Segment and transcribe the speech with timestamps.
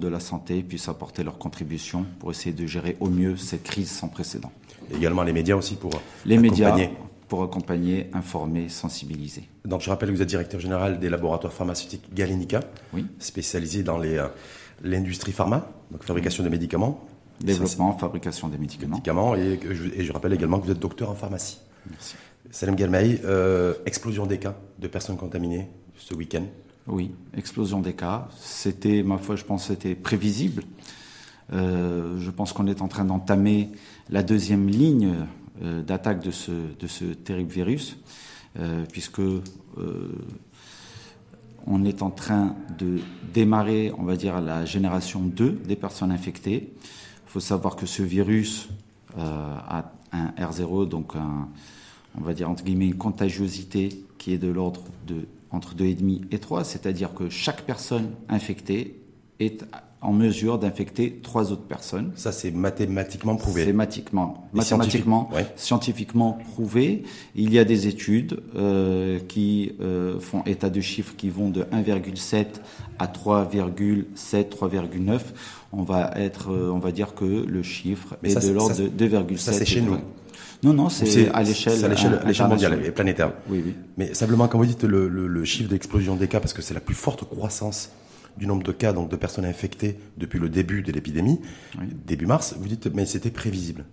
[0.00, 3.90] de la santé puissent apporter leur contribution pour essayer de gérer au mieux cette crise
[3.90, 4.50] sans précédent.
[4.90, 5.92] Et également les médias aussi pour
[6.24, 6.76] les médias
[7.28, 9.48] pour accompagner, informer, sensibiliser.
[9.64, 12.58] Donc je rappelle que vous êtes directeur général des laboratoires pharmaceutiques Galenica,
[12.92, 13.06] oui.
[13.20, 14.26] spécialisé dans euh,
[14.82, 17.06] l'industrie pharma, donc fabrication de médicaments.
[17.40, 18.96] Développement, fabrication des médicaments.
[18.96, 21.60] médicaments et, je, rappelle également que vous êtes docteur en pharmacie.
[21.88, 22.16] Merci.
[22.50, 26.44] Salem Galmaï, euh, explosion des cas de personnes contaminées ce week-end.
[26.90, 28.28] Oui, explosion des cas.
[28.36, 30.64] C'était, ma foi, je pense, c'était prévisible.
[31.52, 33.70] Euh, je pense qu'on est en train d'entamer
[34.08, 35.14] la deuxième ligne
[35.62, 37.96] euh, d'attaque de ce, de ce terrible virus,
[38.58, 39.22] euh, puisque
[41.66, 42.98] on est en train de
[43.32, 46.72] démarrer, on va dire, la génération 2 des personnes infectées.
[46.74, 48.68] Il faut savoir que ce virus
[49.16, 54.82] a un R0, donc on va dire entre guillemets une contagiosité qui est de l'ordre
[55.06, 59.00] de entre 2,5 et 3, c'est-à-dire que chaque personne infectée
[59.40, 59.64] est
[60.02, 62.12] en mesure d'infecter trois autres personnes.
[62.14, 63.64] Ça, c'est mathématiquement prouvé.
[63.64, 67.02] C'est mathématiquement, mathématiquement scientifiquement prouvé.
[67.34, 71.64] Il y a des études euh, qui euh, font état de chiffres qui vont de
[71.64, 72.46] 1,7
[72.98, 74.06] à 3,7,
[74.48, 75.20] 3,9.
[75.72, 79.36] On va être, euh, on va dire que le chiffre est de l'ordre de 2,7.
[79.36, 79.98] Ça, c'est chez nous.
[80.62, 83.32] Non, non, c'est à l'échelle mondiale et planétaire.
[83.48, 83.74] Oui, oui.
[83.96, 86.80] Mais simplement, quand vous dites le, le, chiffre d'explosion des cas, parce que c'est la
[86.80, 87.90] plus forte croissance
[88.36, 91.40] du nombre de cas, donc de personnes infectées depuis le début de l'épidémie,
[92.06, 93.84] début mars, vous dites, mais c'était prévisible.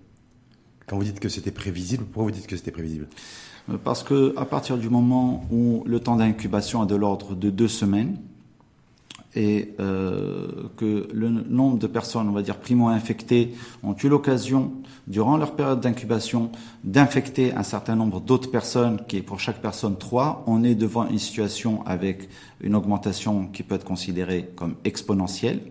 [0.88, 3.08] Quand vous dites que c'était prévisible, pourquoi vous dites que c'était prévisible?
[3.70, 7.50] Euh, Parce que à partir du moment où le temps d'incubation est de l'ordre de
[7.50, 8.18] deux semaines,
[9.38, 14.74] et euh, que le nombre de personnes, on va dire, primo-infectées ont eu l'occasion,
[15.06, 16.52] durant leur période d'incubation,
[16.84, 21.08] d'infecter un certain nombre d'autres personnes, qui est pour chaque personne trois, on est devant
[21.08, 22.30] une situation avec
[22.62, 25.62] une augmentation qui peut être considérée comme exponentielle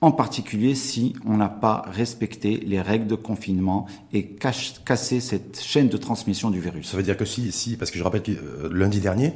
[0.00, 5.88] en particulier si on n'a pas respecté les règles de confinement et cassé cette chaîne
[5.88, 6.88] de transmission du virus.
[6.88, 9.32] Ça veut dire que si, si parce que je rappelle que euh, lundi dernier,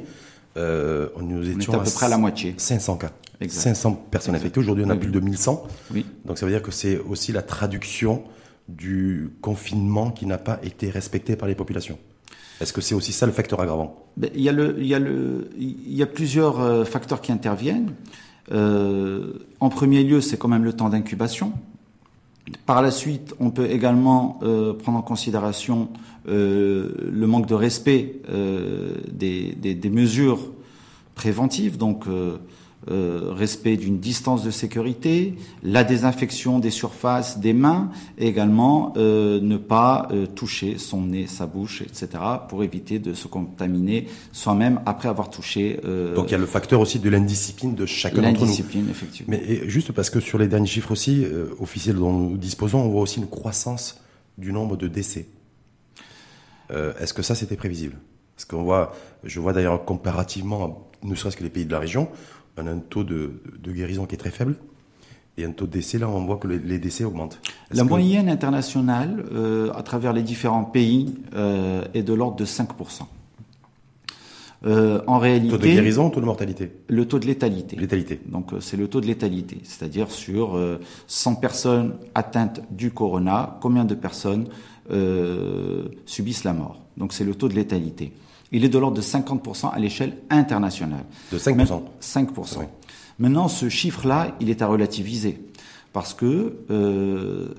[0.57, 2.55] euh, nous étions à peu près à la moitié.
[2.57, 3.11] 500 cas.
[3.47, 4.59] 500 personnes infectées.
[4.59, 5.63] Aujourd'hui, on a plus de 1100.
[5.93, 6.05] Oui.
[6.25, 8.23] Donc ça veut dire que c'est aussi la traduction
[8.67, 11.97] du confinement qui n'a pas été respecté par les populations.
[12.61, 14.05] Est-ce que c'est aussi ça le facteur aggravant?
[14.17, 17.21] Ben, il, y a le, il, y a le, il y a plusieurs euh, facteurs
[17.21, 17.93] qui interviennent.
[18.51, 21.53] Euh, en premier lieu, c'est quand même le temps d'incubation.
[22.65, 25.89] Par la suite, on peut également euh, prendre en considération
[26.29, 30.51] euh, le manque de respect euh, des, des, des, mesures
[31.15, 32.37] préventives, donc euh,
[32.87, 40.07] respect d'une distance de sécurité, la désinfection des surfaces des mains, et également ne pas
[40.35, 42.07] toucher son nez, sa bouche, etc.,
[42.47, 45.79] pour éviter de se contaminer soi-même après avoir touché.
[46.15, 48.45] Donc il y a le facteur aussi de l'indiscipline de chacun d'entre nous.
[48.45, 49.35] L'indiscipline, effectivement.
[49.37, 51.25] Mais juste parce que sur les derniers chiffres aussi
[51.59, 54.01] officiels dont nous disposons, on voit aussi une croissance
[54.37, 55.27] du nombre de décès.
[56.69, 57.95] Est-ce que ça c'était prévisible?
[58.35, 58.93] Parce qu'on voit,
[59.23, 62.07] je vois d'ailleurs comparativement, ne serait-ce que les pays de la région,
[62.57, 63.31] on a un taux de,
[63.67, 64.55] guérison qui est très faible.
[65.37, 67.39] Et un taux de décès, là, on voit que les, décès augmentent.
[67.71, 73.07] La moyenne internationale, euh, à travers les différents pays, euh, est de l'ordre de 5%.
[74.65, 76.71] Euh, en réalité, taux de guérison ou taux de mortalité?
[76.89, 77.77] Le taux de létalité.
[77.77, 78.19] Létalité.
[78.25, 80.59] Donc c'est le taux de létalité, c'est-à-dire sur
[81.07, 84.47] 100 personnes atteintes du corona, combien de personnes
[86.05, 86.81] subissent la mort.
[86.97, 88.11] Donc c'est le taux de létalité
[88.51, 91.05] il est de l'ordre de 50% à l'échelle internationale.
[91.31, 92.67] De 5% 5%.
[93.19, 95.39] Maintenant, ce chiffre-là, il est à relativiser.
[95.93, 97.49] Parce que euh,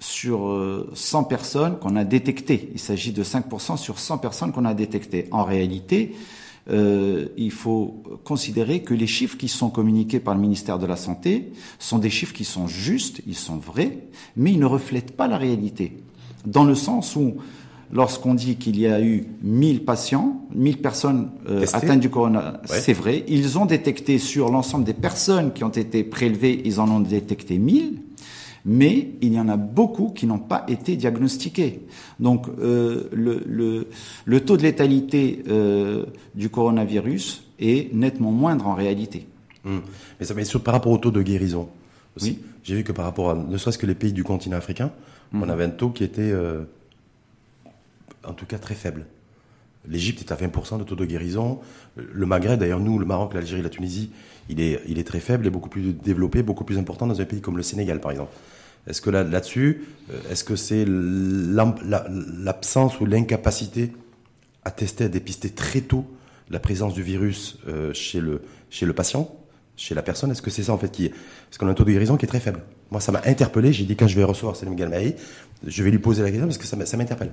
[0.00, 4.64] sur 100 euh, personnes qu'on a détectées, il s'agit de 5% sur 100 personnes qu'on
[4.64, 5.28] a détectées.
[5.30, 6.14] En réalité,
[6.68, 10.96] euh, il faut considérer que les chiffres qui sont communiqués par le ministère de la
[10.96, 13.98] Santé sont des chiffres qui sont justes, ils sont vrais,
[14.36, 15.92] mais ils ne reflètent pas la réalité.
[16.44, 17.36] Dans le sens où
[17.92, 22.92] lorsqu'on dit qu'il y a eu 1000 patients, 1000 personnes euh, atteintes du corona, c'est
[22.92, 23.24] vrai.
[23.28, 27.58] Ils ont détecté sur l'ensemble des personnes qui ont été prélevées, ils en ont détecté
[27.58, 28.02] 1000.
[28.68, 31.82] Mais il y en a beaucoup qui n'ont pas été diagnostiqués.
[32.18, 33.86] Donc euh, le,
[34.24, 36.04] le, taux de létalité euh,
[36.34, 39.28] du coronavirus est nettement moindre en réalité.
[39.64, 39.82] Hum.
[40.18, 41.68] Mais, ça, mais par rapport au taux de guérison
[42.16, 44.90] aussi, j'ai vu que par rapport à ne serait-ce que les pays du continent africain,
[45.32, 45.50] on hum.
[45.50, 46.34] avait un taux qui était
[48.24, 49.06] en tout cas très faible.
[49.88, 51.60] L'Égypte est à 20% de taux de guérison.
[51.96, 54.10] Le Maghreb, d'ailleurs, nous, le Maroc, l'Algérie, la Tunisie,
[54.48, 57.24] il est, il est très faible et beaucoup plus développé, beaucoup plus important dans un
[57.24, 58.32] pays comme le Sénégal, par exemple.
[58.86, 63.92] Est-ce que là, là-dessus, euh, est-ce que c'est l'absence ou l'incapacité
[64.64, 66.06] à tester, à dépister très tôt
[66.50, 69.34] la présence du virus euh, chez, le, chez le patient
[69.76, 70.30] chez la personne?
[70.30, 72.16] Est-ce que c'est ça en fait qui est Parce qu'on a un taux de guérison
[72.16, 72.60] qui est très faible.
[72.90, 73.72] Moi, ça m'a interpellé.
[73.72, 75.16] J'ai dit quand je vais recevoir Salim Galmaï,
[75.66, 77.32] je vais lui poser la question parce que ça m'interpelle.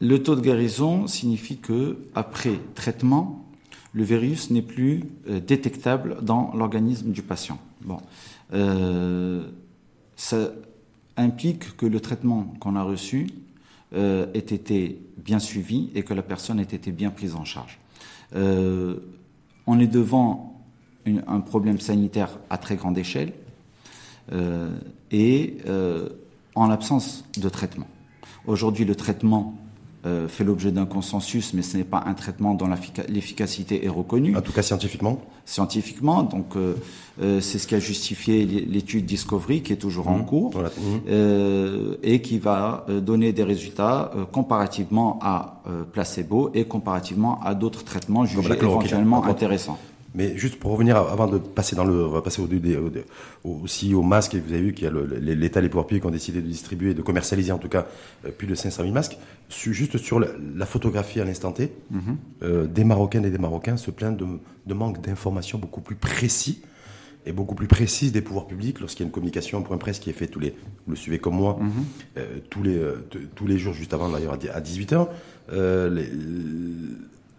[0.00, 3.46] Le taux de guérison signifie que après traitement,
[3.94, 7.58] le virus n'est plus euh, détectable dans l'organisme du patient.
[7.82, 7.98] Bon,
[8.52, 9.48] euh,
[10.16, 10.50] ça
[11.16, 13.28] implique que le traitement qu'on a reçu
[13.94, 17.78] euh, ait été bien suivi et que la personne ait été bien prise en charge.
[18.34, 20.62] on est devant
[21.26, 23.32] un problème sanitaire à très grande échelle
[25.10, 25.56] et
[26.54, 27.86] en l'absence de traitement.
[28.46, 29.54] Aujourd'hui, le traitement
[30.06, 32.68] euh, fait l'objet d'un consensus, mais ce n'est pas un traitement dont
[33.08, 34.36] l'efficacité est reconnue.
[34.36, 36.74] En tout cas scientifiquement Scientifiquement, donc euh,
[37.20, 40.26] euh, c'est ce qui a justifié l'étude Discovery qui est toujours en mmh.
[40.26, 41.08] cours mmh.
[42.04, 45.62] et qui va donner des résultats comparativement à
[45.92, 49.78] placebo et comparativement à d'autres traitements jugés éventuellement intéressants.
[50.16, 52.48] Mais juste pour revenir, avant de passer dans le, on va passer au,
[53.62, 56.10] aussi au masque, et vous avez vu qu'il y a l'État, les pouvoirs publics ont
[56.10, 57.86] décidé de distribuer, de commercialiser en tout cas,
[58.24, 59.18] euh, plus de 500 000 masques.
[59.50, 61.98] Juste sur la, photographie à l'instant T, mm-hmm.
[62.42, 66.62] euh, des Marocaines et des Marocains se plaignent de, manque d'informations beaucoup plus précis
[67.26, 70.08] et beaucoup plus précises des pouvoirs publics lorsqu'il y a une communication point presse qui
[70.08, 70.54] est faite tous les,
[70.86, 72.18] vous le suivez comme moi, mm-hmm.
[72.18, 72.80] euh, tous les
[73.34, 75.06] tous les jours juste avant d'ailleurs à 18 h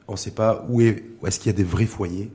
[0.09, 2.29] on ne sait pas où est où est-ce qu'il y a des vrais foyers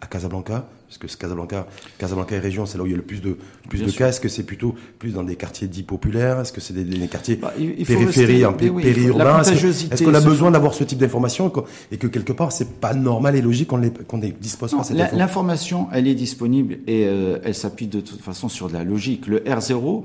[0.00, 1.66] à Casablanca Parce que Casablanca,
[1.98, 3.38] Casablanca et région, c'est là où il y a le plus de,
[3.68, 4.08] plus de cas.
[4.08, 6.40] Est-ce que c'est plutôt plus dans des quartiers dits populaires?
[6.40, 9.42] Est-ce que c'est des, quartiers bah, périurbains?
[9.42, 11.52] Est-ce qu'on a besoin d'avoir ce type d'information
[11.90, 15.88] et que quelque part, c'est pas normal et logique qu'on qu'on dispose pas cette L'information,
[15.92, 19.26] elle est disponible et euh, elle s'appuie de toute façon sur de la logique.
[19.26, 20.02] Le R0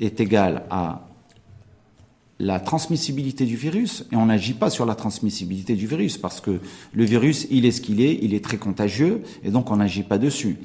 [0.00, 1.06] est égal à
[2.38, 6.60] la transmissibilité du virus et on n'agit pas sur la transmissibilité du virus parce que
[6.92, 10.02] le virus, il est ce qu'il est, il est très contagieux et donc on n'agit
[10.02, 10.58] pas dessus.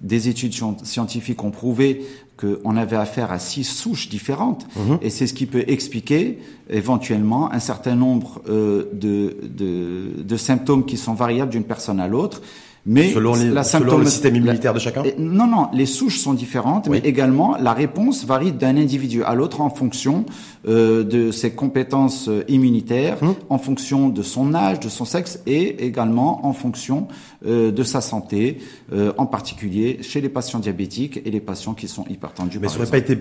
[0.00, 2.04] Des études scientifiques ont prouvé
[2.36, 4.98] qu'on avait affaire à six souches différentes mhm.
[5.02, 6.38] et c'est ce qui peut expliquer
[6.70, 12.08] éventuellement un certain nombre euh, de, de, de symptômes qui sont variables d'une personne à
[12.08, 12.42] l'autre
[12.84, 16.88] mais selon, la selon le système immunitaire de chacun Non, non, les souches sont différentes,
[16.88, 20.26] mais également la réponse varie d'un individu à l'autre en fonction
[20.66, 23.34] euh, de ses compétences euh, immunitaires, hum.
[23.48, 27.06] en fonction de son âge, de son sexe et également en fonction
[27.46, 28.58] euh, de sa santé,
[28.92, 32.58] euh, en particulier chez les patients diabétiques et les patients qui sont hypertendus.
[32.60, 33.16] Mais ça n'aurait pas été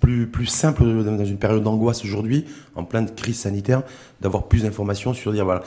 [0.00, 2.44] plus, plus simple dans une période d'angoisse aujourd'hui,
[2.76, 3.82] en pleine crise sanitaire,
[4.20, 5.62] d'avoir plus d'informations sur dire voilà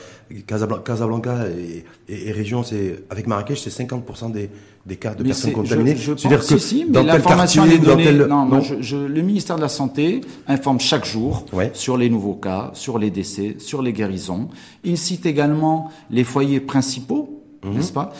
[0.46, 4.50] Casablanca, et, et, région c'est avec Marrakech c'est 50% des,
[4.86, 5.96] des cas de personnes contaminées.
[5.96, 8.12] Je, je pense que si, mais l'information est donnée.
[8.12, 12.70] Non, non je, le ministère de la santé informe chaque jour sur les nouveaux cas,
[12.74, 14.48] sur les décès, sur les guérisons.
[14.84, 17.74] Il cite également les foyers principaux, mhm.
[17.74, 18.12] n'est-ce pas?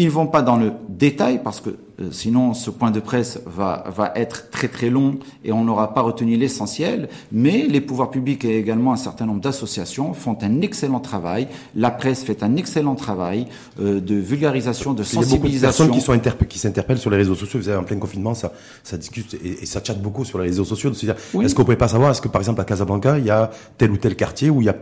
[0.00, 1.70] Ils vont pas dans le détail parce que
[2.00, 5.92] euh, sinon ce point de presse va, va être très très long et on n'aura
[5.92, 7.08] pas retenu l'essentiel.
[7.32, 11.48] Mais les pouvoirs publics et également un certain nombre d'associations font un excellent travail.
[11.74, 13.46] La presse fait un excellent travail
[13.80, 15.48] euh, de vulgarisation, de sensibilisation.
[15.48, 17.58] Il y a personnes qui, sont qui s'interpellent sur les réseaux sociaux.
[17.58, 18.52] Vous savez, en plein confinement, ça,
[18.82, 20.88] ça discute et, ça chatte beaucoup sur les réseaux sociaux.
[20.88, 23.26] De se dire, est-ce qu'on pourrait pas savoir, est-ce que par exemple à Casablanca, il
[23.26, 24.76] y a tel ou tel quartier où il y a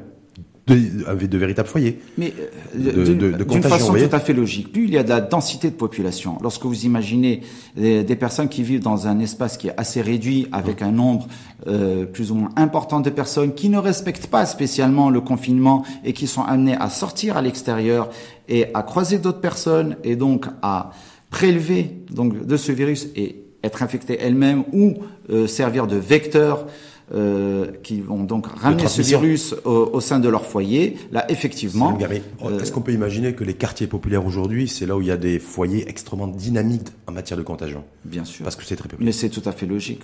[0.69, 1.99] de, de véritables foyers.
[2.17, 2.33] Mais
[2.79, 4.73] euh, d'une façon tout à fait logique.
[4.73, 7.43] Plus il y a de la densité de population, lorsque vous imaginez
[7.77, 11.29] des, personnes qui vivent dans un espace qui est assez réduit, avec un nombre
[11.67, 16.13] euh, plus ou moins important de personnes qui ne respectent pas spécialement le confinement et
[16.13, 18.11] qui sont amenées à sortir à l'extérieur
[18.49, 20.91] et à croiser d'autres personnes et donc à
[21.31, 24.95] prélever donc de ce virus et être infectées elles-mêmes ou
[25.31, 26.67] euh, servir de vecteur
[27.15, 31.97] euh, qui vont donc ramener ce virus au, sein de leur foyer, là effectivement.
[32.45, 35.11] Euh, est-ce qu'on peut imaginer que les quartiers populaires aujourd'hui, c'est là où il y
[35.11, 37.83] a des foyers extrêmement dynamiques en matière de contagion?
[38.05, 38.45] Bien sûr.
[38.45, 40.03] Parce que c'est très Mais c'est tout à fait logique.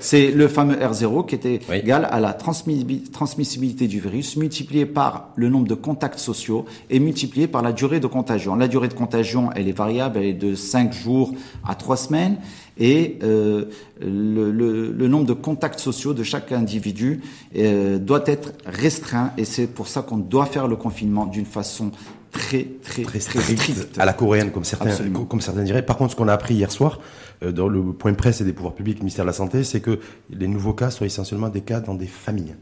[0.00, 5.48] C'est le fameux R0 qui était égal à la transmissibilité du virus multiplié par le
[5.48, 8.54] nombre de contacts sociaux et multiplié par la durée de contagion.
[8.54, 11.32] La durée de contagion, elle est variable, elle est de 5 jours
[11.66, 12.36] à 3 semaines
[12.78, 13.66] et euh,
[14.00, 17.20] le, le, le, nombre de contacts sociaux de chaque individu
[17.56, 21.90] euh, doit être restreint et c'est pour ça qu'on doit faire le confinement d'une façon
[22.30, 24.94] très très très, stricte, à la coréenne comme certains
[25.28, 25.84] comme certains diraient.
[25.84, 27.00] Par contre, ce qu'on a appris hier soir
[27.42, 29.64] euh, dans le point de presse et des pouvoirs publics, du ministère de la santé,
[29.64, 29.98] c'est que
[30.30, 32.54] les nouveaux cas sont essentiellement des cas dans des familles.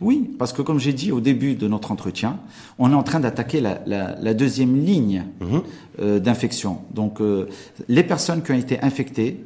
[0.00, 2.38] Oui, parce que comme j'ai dit au début de notre entretien,
[2.78, 5.62] on est en train d'attaquer la, la, la, deuxième ligne mhm.
[6.00, 6.78] euh, d'infection.
[6.94, 7.48] Donc euh,
[7.88, 9.44] les personnes qui ont été infectées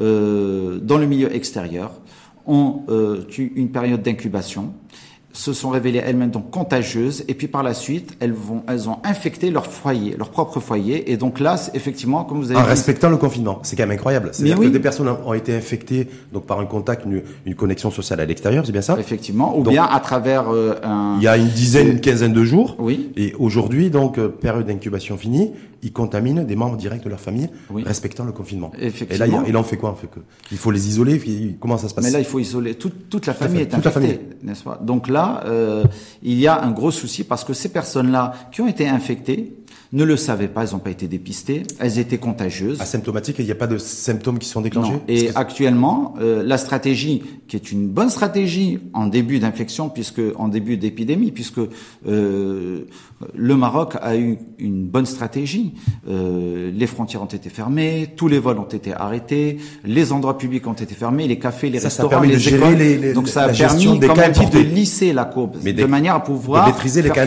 [0.00, 1.92] euh, dans le milieu extérieur
[2.46, 4.72] ont euh, une période d'incubation.
[5.32, 8.98] Se sont révélées elles-mêmes donc contagieuses et puis par la suite elles vont elles ont
[9.04, 12.68] infecté leur foyer leur propre foyer et donc là effectivement comme vous avez en dit,
[12.68, 13.60] respectant le confinement.
[13.62, 14.30] C'est quand même incroyable.
[14.32, 14.66] C'est-à-dire oui.
[14.66, 18.26] que des personnes ont été infectées donc par un contact une, une connexion sociale à
[18.26, 18.96] l'extérieur c'est bien ça?
[18.98, 22.32] Effectivement ou Donc, bien à travers euh, un il y a une dizaine une quinzaine
[22.32, 22.76] de jours.
[22.78, 23.10] Oui.
[23.16, 27.48] Et aujourd'hui donc euh, période d'incubation finie ils contaminent des membres directs de leur famille
[27.70, 27.82] Oui.
[27.82, 28.70] respectant le confinement.
[28.78, 30.20] Et là il, et là on fait quoi on fait que
[30.50, 32.04] il faut les isoler comment ça se passe?
[32.04, 32.74] Mais là, il faut isoler.
[32.74, 34.78] Toute, toute la famille est infectée, n'est-ce pas?
[34.82, 35.84] Donc là, euh,
[36.22, 39.54] il y a un gros souci parce que ces personnes-là qui ont été infectées
[39.92, 42.80] ne le savaient pas, elles n'ont pas été dépistées, elles étaient contagieuses.
[42.80, 45.02] asymptomatique et il n'y a pas de symptômes qui sont déclenchés Non.
[45.08, 50.48] Et actuellement, euh, la stratégie, qui est une bonne stratégie en début d'infection, puisque en
[50.48, 51.60] début d'épidémie, puisque
[52.08, 52.80] euh,
[53.34, 55.74] le Maroc a eu une bonne stratégie.
[56.08, 60.66] Euh, les frontières ont été fermées, tous les vols ont été arrêtés, les endroits publics
[60.66, 62.74] ont été fermés, les cafés, les Ça, ça restaurants, de les écoles.
[62.76, 66.14] les- les- Donc ça a permis cas même de lisser la courbe, Mais de manière
[66.14, 67.24] à pouvoir de maîtriser les cas.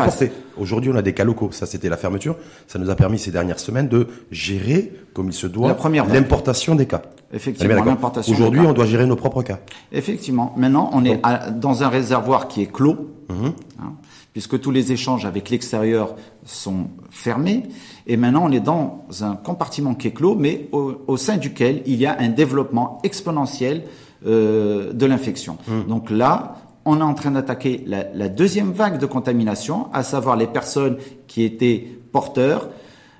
[0.58, 1.50] Aujourd'hui, on a des cas locaux.
[1.52, 2.36] Ça, c'était la fermeture.
[2.68, 5.76] Ça nous a permis ces dernières semaines de gérer, comme il se doit,
[6.12, 7.02] l'importation des cas.
[7.34, 9.60] Effectivement, l'importation Aujourd'hui, on doit gérer nos propres cas.
[9.92, 10.54] Effectivement.
[10.58, 13.52] Maintenant, on est à- dans un réservoir qui est clos, Mhm.
[13.82, 13.94] hein,
[14.32, 17.64] puisque tous les échanges avec l'extérieur sont fermés.
[18.08, 21.82] Et maintenant, on est dans un compartiment qui est clos, mais au, au sein duquel
[21.86, 23.84] il y a un développement exponentiel
[24.26, 25.58] euh, de l'infection.
[25.68, 25.84] Mhm.
[25.88, 30.36] Donc là, on est en train d'attaquer la, la deuxième vague de contamination, à savoir
[30.38, 32.70] les personnes qui étaient porteurs,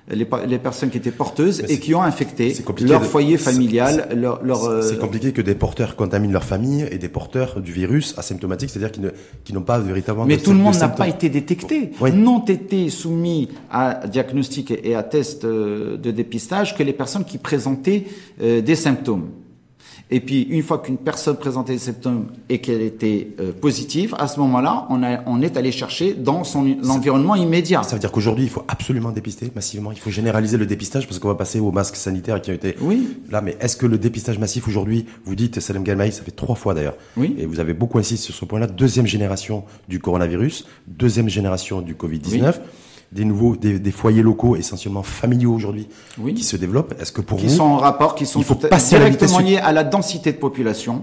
[0.08, 0.24] les,
[0.58, 5.00] personnes qui étaient porteuses et qui ont infecté leur foyer familial, leur, leur, euh, C'est
[5.00, 9.00] compliqué que des porteurs contaminent leur famille et des porteurs du virus asymptomatiques, c'est-à-dire qui
[9.00, 9.10] ne-
[9.42, 12.12] qui n'ont pas véritablement Mais de tout le monde n'a pas été détecté, Oui.
[12.12, 17.38] n'ont été soumis à diagnostic et à test euh, de dépistage que les personnes qui
[17.38, 18.04] présentaient
[18.40, 19.30] euh, des symptômes.
[20.08, 24.28] Et puis, une fois qu'une personne présentait des symptômes et qu'elle était euh, positive, à
[24.28, 27.82] ce moment-là, on, a- on est allé chercher dans son environnement immédiat.
[27.82, 29.90] Ça veut dire qu'aujourd'hui, il faut absolument dépister massivement.
[29.90, 32.76] Il faut généraliser le dépistage parce qu'on va passer aux masques sanitaires qui ont été
[32.80, 33.16] Oui.
[33.30, 33.40] là.
[33.40, 36.72] Mais est-ce que le dépistage massif aujourd'hui, vous dites, Salem Galmaï, ça fait trois fois
[36.72, 36.94] d'ailleurs.
[37.16, 37.34] Oui.
[37.36, 38.68] Et vous avez beaucoup insisté sur ce point-là.
[38.68, 42.54] Deuxième génération du coronavirus, deuxième génération du Covid-19.
[43.16, 45.88] Des nouveaux, des, des foyers locaux essentiellement familiaux aujourd'hui
[46.20, 46.34] Oui.
[46.34, 46.94] qui se développent.
[47.00, 49.04] Est-ce que pour qui vous, sont en rapport, qui sont il faut passer à la
[49.10, 51.02] directement liés à la densité de population.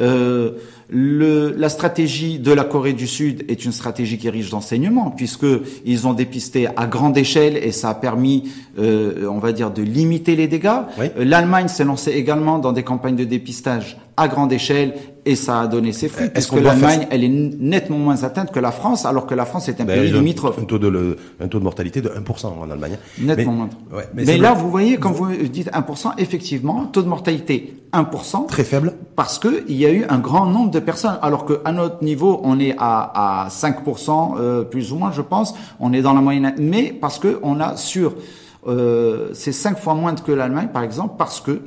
[0.00, 0.52] Euh,
[0.88, 5.10] le, la stratégie de la Corée du Sud est une stratégie qui est riche d'enseignements,
[5.10, 5.46] puisque
[5.84, 9.82] ils ont dépisté à grande échelle et ça a permis, euh, on va dire, de
[9.82, 10.70] limiter les dégâts.
[10.98, 11.06] Oui.
[11.18, 14.94] Euh, L'Allemagne s'est lancée également dans des campagnes de dépistage à grande échelle
[15.24, 18.50] et ça a donné ses fruits, Est-ce puisque faire l'Allemagne, elle est nettement moins atteinte
[18.50, 20.58] que la France, alors que la France est un Ben, pays limitrophe.
[20.60, 22.98] un taux de le- un taux de mortalité de 1% en Allemagne.
[23.20, 23.68] Nettement moins.
[23.92, 28.46] ouais, mais là, vous voyez, quand vous dites 1%, effectivement, taux de mortalité 1%.
[28.48, 28.94] très faible.
[29.14, 32.02] Parce que il y a eu un grand nombre de personnes, alors que à notre
[32.02, 35.54] niveau, on est à, à 5%, euh, plus ou moins, je pense.
[35.78, 38.14] On est dans la moyenne, mais parce que on a sur,
[38.66, 41.60] euh, c'est cinq fois moins que l'Allemagne, par exemple, parce que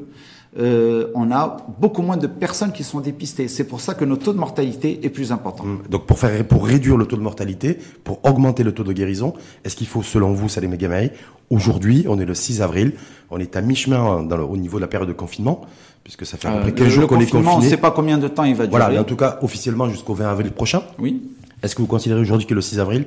[0.58, 3.48] euh, on a beaucoup moins de personnes qui sont dépistées.
[3.48, 5.66] C'est pour ça que notre taux de mortalité est plus important.
[5.90, 9.34] Donc pour faire pour réduire le taux de mortalité, pour augmenter le taux de guérison,
[9.64, 11.12] est-ce qu'il faut selon vous, Salim Gamaï,
[11.50, 12.94] aujourd'hui, on est le 6 avril,
[13.32, 15.62] on est à mi-chemin dans le- au niveau de la période de confinement,
[16.04, 17.56] puisque ça fait à peu Euh, près 15 le jours qu'on est confinement, on ne
[17.58, 17.70] confiné.
[17.72, 18.70] sait pas combien de temps il va durer.
[18.80, 20.84] Voilà, mais en tout cas officiellement jusqu'au 20 avril prochain.
[21.00, 21.22] Oui.
[21.64, 23.06] Est-ce que vous considérez aujourd'hui que le 6 avril,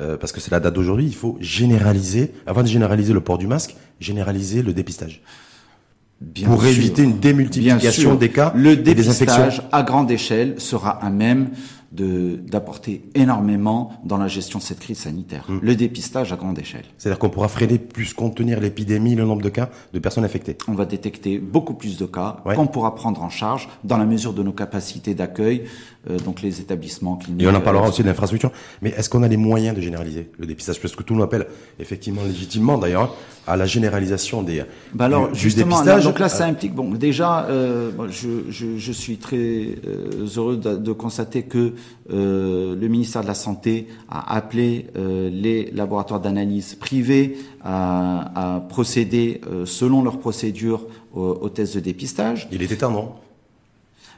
[0.00, 3.38] euh, parce que c'est la date d'aujourd'hui, il faut généraliser, avant de généraliser le port
[3.38, 5.22] du masque, généraliser le dépistage?
[6.20, 6.70] Bien pour sûr.
[6.70, 11.08] éviter une démultiplication des cas Le et des infections dépistage à grande échelle sera à
[11.10, 11.48] même
[11.92, 15.44] d'apporter énormément dans la gestion de cette crise sanitaire.
[15.48, 15.58] Mm.
[15.62, 16.84] Le dépistage à grande échelle.
[16.98, 20.56] C'est-à-dire qu'on pourra freiner plus contenir l'épidémie, le nombre de cas de personnes infectées.
[20.68, 22.54] On va détecter beaucoup plus de cas Ouais.
[22.54, 25.64] qu'on pourra prendre en charge dans la mesure de nos capacités d'accueil,
[26.08, 27.42] euh, donc les établissements cliniques.
[27.42, 28.52] Et on en parlera euh, aussi de l'infrastructure.
[28.82, 30.80] Mais est-ce qu'on a les moyens de généraliser le dépistage?
[30.80, 31.46] Parce que tout le monde appelle,
[31.80, 33.14] effectivement, légitimement d'ailleurs,
[33.46, 34.62] à la généralisation des,
[34.94, 36.72] Bah alors du, du justement, là, donc là, ça implique.
[36.74, 41.72] Bon, déjà, euh, je, je, je suis très euh, heureux de, de constater que
[42.12, 48.60] euh, le ministère de la Santé a appelé euh, les laboratoires d'analyse privés à, à
[48.60, 52.48] procéder euh, selon leurs procédures aux, tests de dépistage.
[52.52, 53.12] Il était temps, non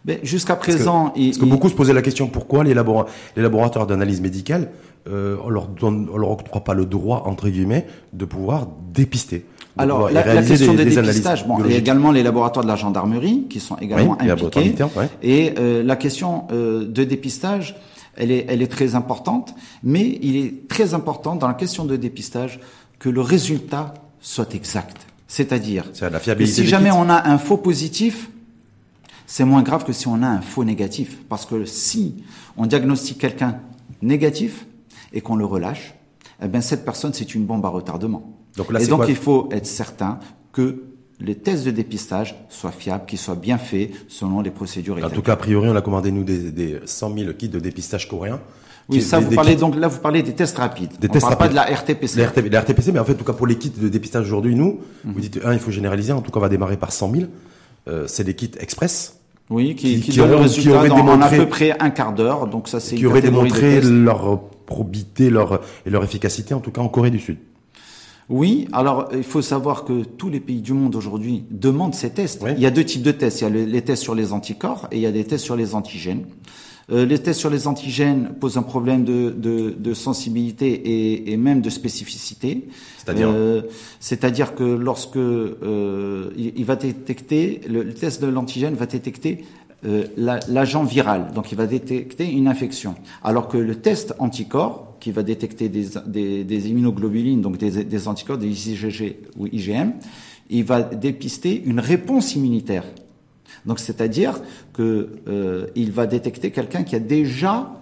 [0.05, 2.65] Mais jusqu'à Parce que- présent, il- Parce que il- beaucoup se posaient la question pourquoi
[2.65, 4.71] les, labora- les laboratoires d'analyse médicale,
[5.11, 9.45] on leur donne, on leur octroie pas le droit entre guillemets de pouvoir dépister?
[9.77, 12.11] De Alors, la, la question des- de des analyses dépistage, bon, il y a également
[12.13, 14.75] les laboratoires de la gendarmerie qui sont également Oui, impliqués.
[14.97, 15.09] ouais.
[15.23, 17.75] Et euh, la question euh, de dépistage,
[18.17, 21.97] elle est, elle est très importante, mais il est très important dans la question de
[21.97, 22.61] dépistage
[22.99, 25.07] que le résultat soit exact.
[25.27, 25.87] C'est-à-dire
[26.45, 28.29] si jamais on a un faux positif,
[29.27, 31.17] c'est moins grave que si on a un faux négatif.
[31.31, 32.17] Parce que si
[32.59, 33.57] on diagnostique quelqu'un
[34.03, 34.67] négatif
[35.15, 35.95] et qu'on le relâche,
[36.45, 38.31] eh bien cette personne, c'est une bombe à retardement.
[38.57, 40.19] Donc là, et donc il faut être certain
[40.53, 40.83] que
[41.21, 44.99] les tests de dépistage soient fiables, qu'ils soient bien faits selon les procédures.
[45.03, 47.59] En tout cas, a priori, on a commandé nous des, des 100 000 kits de
[47.59, 48.41] dépistage coréens.
[48.89, 50.99] Oui, ça, vous parlez donc là, vous parlez des tests rapides.
[51.01, 52.19] Des on tests parle pas de la RTPC.
[52.19, 52.27] La,
[52.61, 55.13] RTPC, mais en fait, en tout cas pour les kits de dépistage aujourd'hui, nous, mhm.
[55.13, 56.13] vous dites un, il faut généraliser.
[56.13, 57.25] En tout cas, on va démarrer par 100 000.
[57.89, 59.19] Euh, c'est des kits express.
[59.51, 62.47] Oui, qui, qui, qui résultat dans démontré, à peu près un quart d'heure.
[62.47, 66.81] Donc ça, c'est qui auraient démontré leur probité, leur et leur efficacité, en tout cas
[66.81, 67.39] en Corée du Sud.
[68.29, 72.45] Oui, alors il faut savoir que tous les pays du monde aujourd'hui demandent ces tests.
[72.57, 73.41] Il y a deux types de tests.
[73.41, 75.57] Il y a les tests sur les anticorps et il y a des tests sur
[75.57, 76.27] les antigènes.
[76.91, 81.37] Euh, les tests sur les antigènes posent un problème de, de, de sensibilité et, et,
[81.37, 82.69] même de spécificité.
[82.99, 83.63] C'est-à-dire euh,
[84.01, 89.45] C'est-à-dire que lorsque euh, il, va détecter, le, le test de l'antigène va détecter
[89.85, 92.95] euh, l'agent viral, donc il va détecter une infection.
[93.25, 98.07] Alors que le test anticorps, qui va détecter des, des, des immunoglobulines, donc des, des,
[98.07, 99.95] anticorps, des IgG ou IgM,
[100.49, 102.85] il va dépister une réponse immunitaire.
[103.67, 104.41] Donc c'est-à-dire
[104.73, 107.73] que euh, il va détecter quelqu'un qui a déjà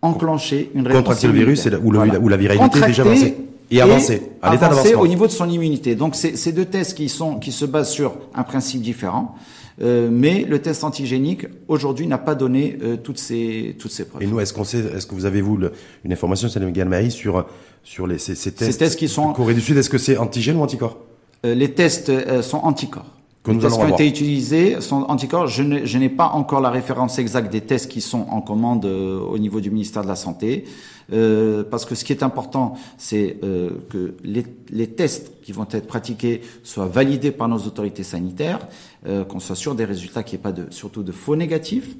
[0.00, 3.36] enclenché une réponse Contracté le virus ou, la, ou la viralité est déjà avancée
[3.70, 5.94] et avancé à l'état d'avancement au niveau de son immunité.
[5.94, 9.34] Donc c'est deux tests qui sont qui se basent sur un principe différent.
[9.82, 14.22] Euh, mais le test antigénique aujourd'hui n'a pas donné euh, toutes ces toutes ces preuves.
[14.22, 15.58] Et nous, est-ce qu'on sait, est-ce que vous avez vous
[16.04, 17.46] une information, Salim Galmaï, sur
[17.82, 20.16] sur les ces, ces tests, ces tests qui sont Corée du Sud, est-ce que c'est
[20.16, 20.98] antigène ou anticorps?
[21.44, 23.10] Euh, Les tests euh, sont anticorps.
[23.44, 25.46] Que les tests qui ont été utilisés sont anticorps.
[25.48, 29.60] Je n'ai pas encore la référence exacte des tests qui sont en commande au niveau
[29.60, 30.64] du ministère de la Santé.
[31.12, 35.66] Euh, parce que ce qui est important, c'est euh, que les, les, tests qui vont
[35.70, 38.60] être pratiqués soient validés par nos autorités sanitaires,
[39.06, 41.94] euh, qu'on soit sûr des résultats, qu'il n'y ait pas de, surtout de faux négatifs.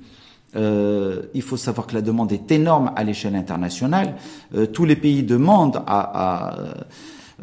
[0.56, 4.16] Euh, il faut savoir que la demande est énorme à l'échelle internationale.
[4.72, 6.74] tous les pays demandent à, à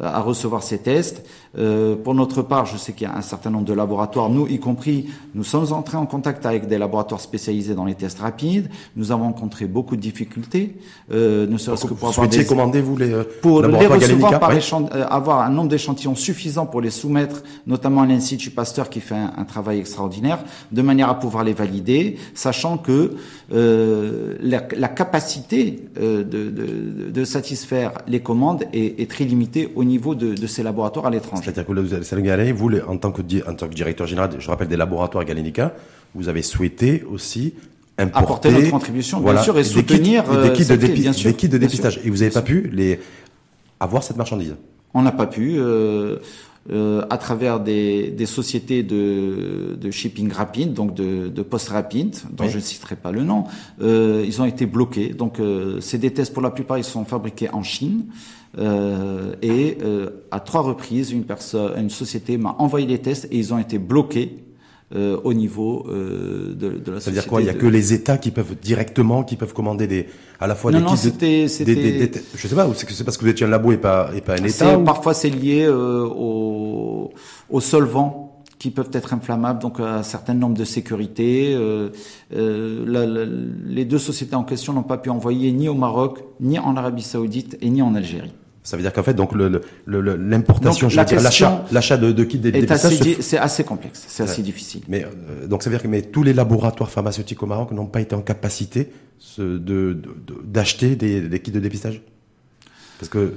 [0.00, 1.26] à recevoir ces tests.
[1.58, 4.46] Euh, pour notre part, je sais qu'il y a un certain nombre de laboratoires, nous
[4.46, 8.70] y compris, nous sommes entrés en contact avec des laboratoires spécialisés dans les tests rapides.
[8.96, 10.76] Nous avons rencontré beaucoup de difficultés,
[11.12, 12.28] euh, ne serait-ce que pour avoir
[12.70, 12.80] des...
[12.80, 16.90] vous les euh, pour les recevoir par euh, avoir un nombre d'échantillons suffisant pour les
[16.90, 20.38] soumettre, notamment à l'Institut Pasteur qui fait un, travail extraordinaire,
[20.70, 23.14] de manière à pouvoir les valider, sachant que
[23.52, 29.70] euh, la, la, capacité euh, de, de, de, satisfaire les commandes est, est très limitée
[29.74, 31.41] au niveau de, de ces laboratoires à l'étranger.
[31.42, 34.76] C'est-à-dire que vous, vous, en tant, que, en tant que directeur général, je rappelle, des
[34.76, 35.74] laboratoires Galenica,
[36.14, 37.54] vous avez souhaité aussi
[37.98, 42.00] importer, apporter notre contribution, bien sûr, et soutenir des kits, de, euh, kits de dépistage.
[42.04, 43.00] Et vous n'avez pas pu les
[43.80, 44.54] avoir cette marchandise?
[44.94, 45.56] On n'a pas pu.
[45.58, 46.18] Euh,
[46.70, 52.16] euh, à travers des, des sociétés de, de, shipping rapide, donc de, de post rapide,
[52.30, 53.46] dont je ne citerai pas le nom,
[53.80, 55.08] euh, ils ont été bloqués.
[55.08, 58.04] Donc, euh, c'est des tests pour la plupart, ils sont fabriqués en Chine.
[58.58, 63.38] Euh, et euh, à trois reprises, une personne, une société m'a envoyé les tests et
[63.38, 64.44] ils ont été bloqués
[64.94, 67.00] euh, au niveau euh, de, de, la société.
[67.00, 67.40] Ça veut dire quoi?
[67.40, 70.06] Il y a que les États qui peuvent directement, qui peuvent commander des,
[70.38, 73.30] à la fois non, des non, c'était, c'était, je sais pas, c'est parce que vous
[73.30, 74.78] étiez un labo et pas et pas un État.
[74.78, 77.10] Parfois, c'est lié euh, aux,
[77.48, 81.54] aux solvants qui peuvent être inflammables, donc à un certain nombre de sécurités.
[81.54, 81.88] Euh,
[82.34, 83.24] euh, la, la,
[83.64, 87.02] les deux sociétés en question n'ont pas pu envoyer ni au Maroc, ni en Arabie
[87.02, 88.34] Saoudite et ni en Algérie.
[88.62, 89.32] Ça veut dire qu'en fait, donc
[89.86, 94.82] l'importation, l'achat, l'achat de, de kits dépistage, c'est assez complexe, c'est assez difficile.
[94.86, 97.86] Mais euh, donc ça veut dire que mais tous les laboratoires pharmaceutiques au Maroc n'ont
[97.86, 98.92] pas été en capacité
[99.38, 100.00] de
[100.44, 102.02] d'acheter des, des, kits de dépistage,
[103.00, 103.34] parce que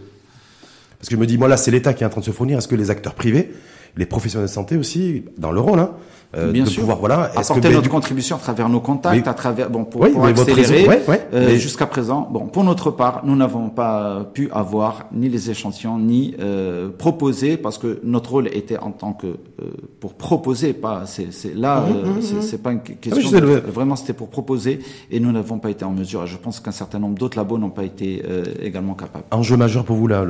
[1.00, 2.32] parce que je me dis moi là c'est l'État qui est en train de se
[2.32, 2.60] fournir.
[2.60, 3.52] Est-ce que les acteurs privés,
[3.98, 5.92] les professionnels de santé aussi, dans le rôle, hein,
[6.36, 6.82] euh, Bien de sûr.
[6.82, 10.86] pouvoir voilà apporter notre contribution à travers nos contacts, à travers bon pour, pour accélérer.
[11.34, 15.98] euh, Jusqu'à présent, bon pour notre part, nous n'avons pas pu avoir ni les échantillons
[15.98, 19.36] ni euh, proposer parce que notre rôle était en tant que euh,
[20.02, 22.42] pour proposer, pas c'est là mmh, euh, mmh, mmh.
[22.42, 24.80] c'est pas une ah question vraiment c'était pour proposer
[25.12, 26.26] et nous n'avons pas été en mesure.
[26.26, 29.26] je pense qu'un certain nombre d'autres labos n'ont pas été euh, également capables.
[29.32, 30.26] Enjeu majeur pour vous là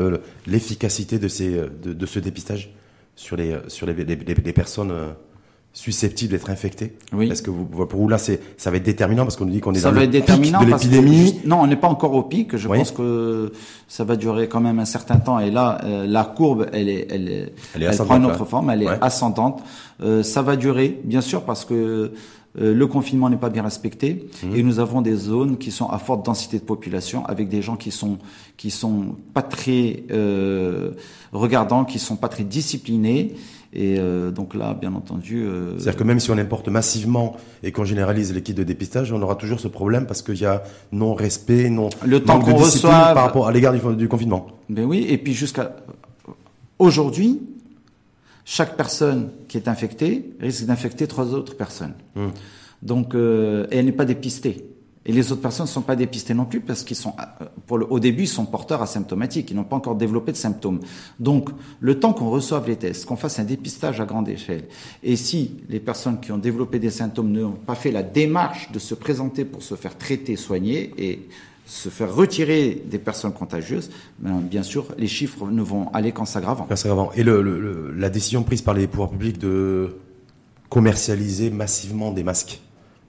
[0.45, 1.49] l'efficacité de ces
[1.84, 2.71] de, de, ce dépistage?
[3.15, 4.91] Sur les sur les, les, les personnes
[5.75, 7.30] susceptibles d'être infectés Oui.
[7.30, 9.60] Est-ce que vous, pour vous là, c'est, ça va être déterminant parce qu'on nous dit
[9.60, 11.41] qu'on est ça dans va le être déterminant pic de l'épidémie.
[11.45, 12.56] Non, on n'est pas encore au pic.
[12.56, 13.51] Je pense que
[13.89, 15.38] ça va durer quand même un certain temps.
[15.39, 18.45] Et là, euh, la courbe, elle est, elle, est, elle, est elle prend une autre
[18.45, 18.69] forme.
[18.69, 19.62] Elle est ascendante.
[20.01, 22.13] Euh, ça va durer, bien sûr, parce que
[22.60, 24.56] euh, le confinement n'est pas bien respecté mmh.
[24.56, 27.76] et nous avons des zones qui sont à forte densité de population avec des gens
[27.76, 28.18] qui sont
[28.58, 30.91] qui sont pas très euh,
[31.34, 33.36] regardants, qui sont pas très disciplinés
[33.74, 35.44] Et euh, donc là, bien entendu.
[35.44, 39.12] Euh, C'est-à-dire que même si on importe massivement et qu'on généralise les kits de dépistage,
[39.12, 40.63] on aura toujours ce problème parce qu'il y a
[40.94, 44.48] non-respect, non le temps qu'on reçoit par rapport à l'égard du, confinement.
[44.70, 45.76] Ben oui, et puis jusqu'à
[46.80, 47.41] aujourd'hui,
[48.46, 51.94] chaque personne qui est infectée risque d'infecter trois autres personnes.
[52.18, 52.32] Hum.
[52.82, 54.65] Donc, euh, et elle n'est pas dépistée.
[55.08, 57.78] Et les autres personnes ne sont pas dépistées non plus parce qu'ils sont, euh, pour
[57.78, 60.80] le, au début, ils sont porteurs asymptomatiques, ils n'ont pas encore développé de symptômes.
[61.20, 64.65] Donc, le temps qu'on reçoive les tests, qu'on fasse un dépistage à grande échelle,
[65.04, 68.80] et si les personnes qui ont développé des symptômes n'ont pas fait la démarche de
[68.80, 71.30] se présenter pour se faire traiter, soigner et
[71.65, 76.25] se faire retirer des personnes contagieuses, ben, bien sûr, les chiffres ne vont aller qu'en
[76.25, 76.67] s'aggravant.
[77.15, 79.95] Et le, la décision prise par les pouvoirs publics de
[80.69, 82.62] commercialiser massivement des masques,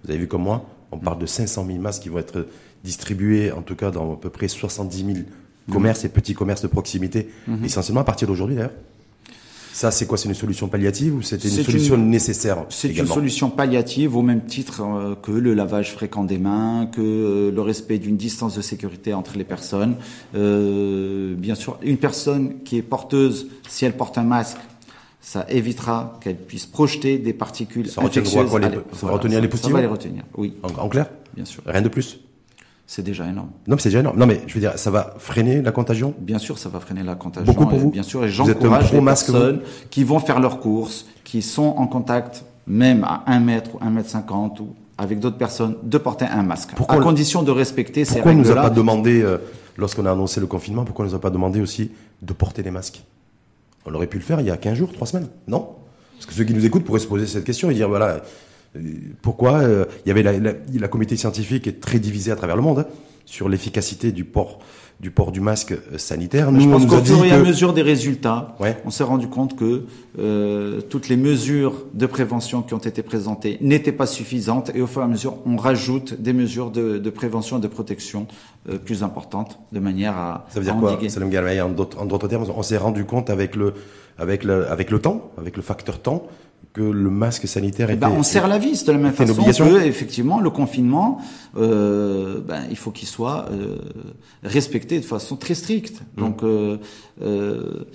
[0.04, 2.46] vous avez vu comme moi, on parle de 500 000 masques qui vont être
[2.84, 5.18] distribués, en tout cas dans à peu près 70 000
[5.72, 7.64] commerces et petits commerces de proximité, mhm.
[7.64, 8.72] essentiellement à partir d'aujourd'hui d'ailleurs.
[9.76, 13.50] Ça, c'est quoi C'est une solution palliative ou c'était une solution nécessaire C'est une solution
[13.50, 17.98] palliative au même titre euh, que le lavage fréquent des mains, que euh, le respect
[17.98, 19.96] d'une distance de sécurité entre les personnes.
[20.34, 24.56] Euh, bien sûr, une personne qui est porteuse, si elle porte un masque,
[25.20, 28.48] ça évitera qu'elle puisse projeter des particules ça infectieuses.
[28.48, 30.54] Quoi, les, ça va retenir les poussives Ça va les retenir, oui.
[30.62, 31.62] En, clair Bien sûr.
[31.66, 32.18] Rien de plus
[32.86, 33.50] c'est déjà énorme.
[33.66, 34.18] Non, mais c'est déjà énorme.
[34.18, 36.14] Non, mais je veux dire, ça va freiner la contagion?
[36.18, 37.52] Bien sûr, ça va freiner la contagion.
[37.52, 37.90] Beaucoup pour vous?
[37.90, 42.44] Bien sûr, et j'encourage les personnes qui vont faire leurs courses, qui sont en contact
[42.66, 46.42] même à 1 mètre ou 1 mètre 50 ou avec d'autres personnes, de porter un
[46.42, 46.70] masque.
[46.74, 48.32] Pourquoi à condition de respecter ces règles-là.
[48.32, 49.38] Pourquoi on nous a pas demandé, euh,
[49.76, 51.90] lorsqu'on a annoncé le confinement, pourquoi on nous a pas demandé aussi
[52.22, 53.02] de porter des masques?
[53.84, 55.68] On aurait pu le faire il y a 15 jours, 3 semaines, non?
[56.14, 58.22] Parce que ceux qui nous écoutent pourraient se poser cette question et dire voilà,
[59.22, 62.62] pourquoi euh, il y avait la, la, comité scientifique est très divisée à travers le
[62.62, 62.86] monde hein,
[63.24, 64.58] sur l'efficacité du port
[65.00, 66.50] du port du masque euh, sanitaire.
[66.52, 69.84] Nous, je pense qu'au fur et à mesure des résultats, on s'est rendu compte que
[70.18, 74.86] euh, toutes les mesures de prévention qui ont été présentées n'étaient pas suffisantes et au
[74.86, 78.26] fur et à mesure, on rajoute des mesures de, de prévention et de protection
[78.68, 82.62] euh, plus importantes de manière à Ça veut dire quoi, Salim En d'autres termes, on
[82.62, 83.74] s'est rendu compte avec le,
[84.16, 86.26] avec, le, avec le temps, avec le facteur temps,
[86.76, 89.86] que le masque sanitaire eh ben, on serre la vis de la même façon que
[89.86, 91.22] effectivement le confinement
[91.56, 93.78] euh, ben, il faut qu'il soit euh,
[94.42, 96.20] respecté de façon très stricte mmh.
[96.20, 96.76] donc euh,
[97.22, 97.86] euh,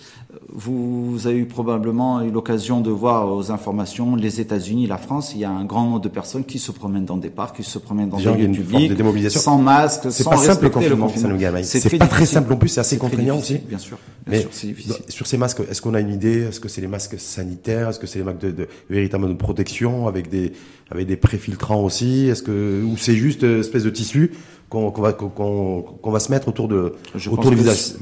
[0.54, 5.34] vous, avez eu probablement eu l'occasion de voir aux informations les États-Unis, la France.
[5.34, 7.64] Il y a un grand nombre de personnes qui se promènent dans des parcs, qui
[7.64, 11.38] se promènent dans des lieux publics, sans masque, sans pas simple respecter le confinement.
[11.64, 12.70] C'est pas très simple non plus.
[12.70, 13.58] C'est assez contraignant aussi.
[13.58, 13.98] Bien sûr.
[14.28, 14.48] Mais
[15.10, 16.44] sur ces masques, est-ce qu'on a une idée?
[16.44, 17.90] Est-ce que c'est les masques sanitaires?
[17.90, 20.54] Est-ce que c'est les masques de, de, véritablement de protection avec des
[20.90, 22.28] avec des préfiltrants aussi?
[22.28, 24.32] Est-ce que ou c'est juste une espèce de tissu
[24.70, 26.94] qu'on va qu'on va se mettre autour de
[27.30, 27.96] autour du visage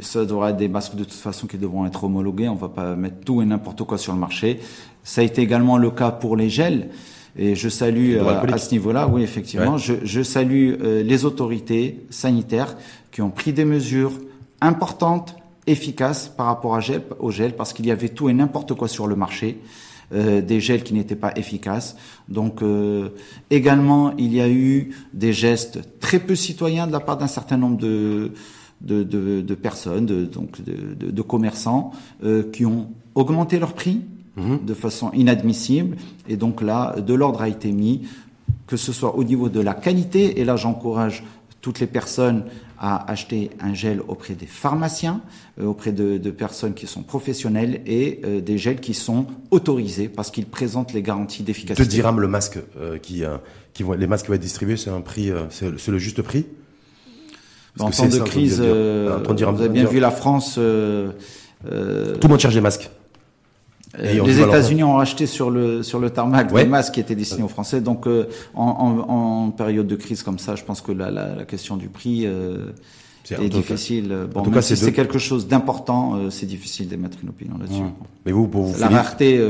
[0.00, 2.48] ça devra être des masques de toute façon qui devront être homologués.
[2.48, 4.60] On va pas mettre tout et n'importe quoi sur le marché.
[5.02, 6.88] Ça a été également le cas pour les gels.
[7.36, 12.06] Et je salue euh, à ce niveau-là, oui, effectivement, je, je, salue euh, les autorités
[12.08, 12.76] sanitaires
[13.10, 14.12] qui ont pris des mesures
[14.60, 15.34] importantes,
[15.66, 18.86] efficaces par rapport à gel, au gel, parce qu'il y avait tout et n'importe quoi
[18.86, 19.60] sur le marché.
[20.12, 21.96] Euh, des gels qui n'étaient pas efficaces.
[22.28, 22.62] Donc
[23.50, 27.56] également, il y a eu des gestes très peu citoyens de la part d'un certain
[27.56, 28.32] nombre de,
[28.84, 31.92] de, de, de personnes, de, donc de, de commerçants,
[32.22, 34.02] euh, qui ont augmenté leur prix
[34.36, 34.64] mhm.
[34.64, 35.96] de façon inadmissible.
[36.28, 38.02] Et donc là, de l'ordre a été mis,
[38.66, 41.24] que ce soit au niveau de la qualité, et là j'encourage
[41.60, 42.44] toutes les personnes
[42.78, 45.22] à acheter un gel auprès des pharmaciens,
[45.58, 50.08] euh, auprès de, de, personnes qui sont professionnelles et euh, des gels qui sont autorisés
[50.08, 51.82] parce qu'ils présentent les garanties d'efficacité.
[51.82, 52.58] 2 dirhams le masque
[53.00, 53.22] qui,
[53.72, 56.44] qui vont, les masques qui vont être distribués, c'est un prix, c'est le juste prix?
[57.80, 60.56] En temps de crise, euh, vous avez bien vu la France.
[60.58, 61.10] Euh,
[61.70, 62.90] euh, Tout le monde cherche des masques.
[63.98, 67.48] les États-Unis ont acheté sur le sur le tarmac des masques qui étaient destinés aux
[67.48, 67.80] Français.
[67.80, 68.06] Donc,
[68.54, 71.88] en, en, période de crise comme ça, je pense que la, la, la question du
[71.88, 74.28] prix est, difficile.
[74.32, 77.82] Bon, en tout cas, si c'est quelque chose d'important, c'est difficile d'émettre une opinion là-dessus.
[77.82, 77.92] Mmh.
[78.26, 79.40] Mais vous, pour vous la rareté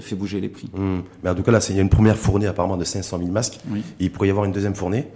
[0.00, 0.70] fait bouger les prix.
[0.72, 0.98] Mmh.
[1.24, 3.30] Mais en tout cas, là, il y a une première fournée apparemment de 500 000
[3.30, 3.58] masques.
[3.98, 5.08] Et il pourrait y avoir une deuxième fournée.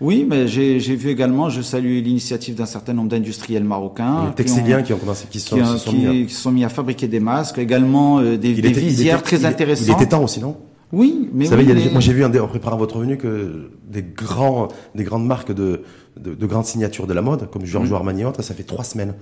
[0.00, 4.26] Oui, mais j'ai vu également, je salue l'initiative d'un certain nombre d'industriels marocains.
[4.28, 6.28] Les textiliens qui ont, commencé, qui, sont, qui, sont, mis à...
[6.28, 6.68] sont, mis à...
[6.68, 9.86] fabriquer des masques, également euh, des, des visières très intéressantes.
[9.88, 10.56] Il était temps aussi, non?
[10.92, 14.68] Oui, mais, Vous oui, savez, moi j'ai vu en préparant votre venue que des grands,
[14.94, 15.82] des grandes marques de,
[16.20, 17.96] de, de grandes signatures de la mode, comme Giorgio mmh.
[17.96, 19.14] Armani, ça fait trois semaines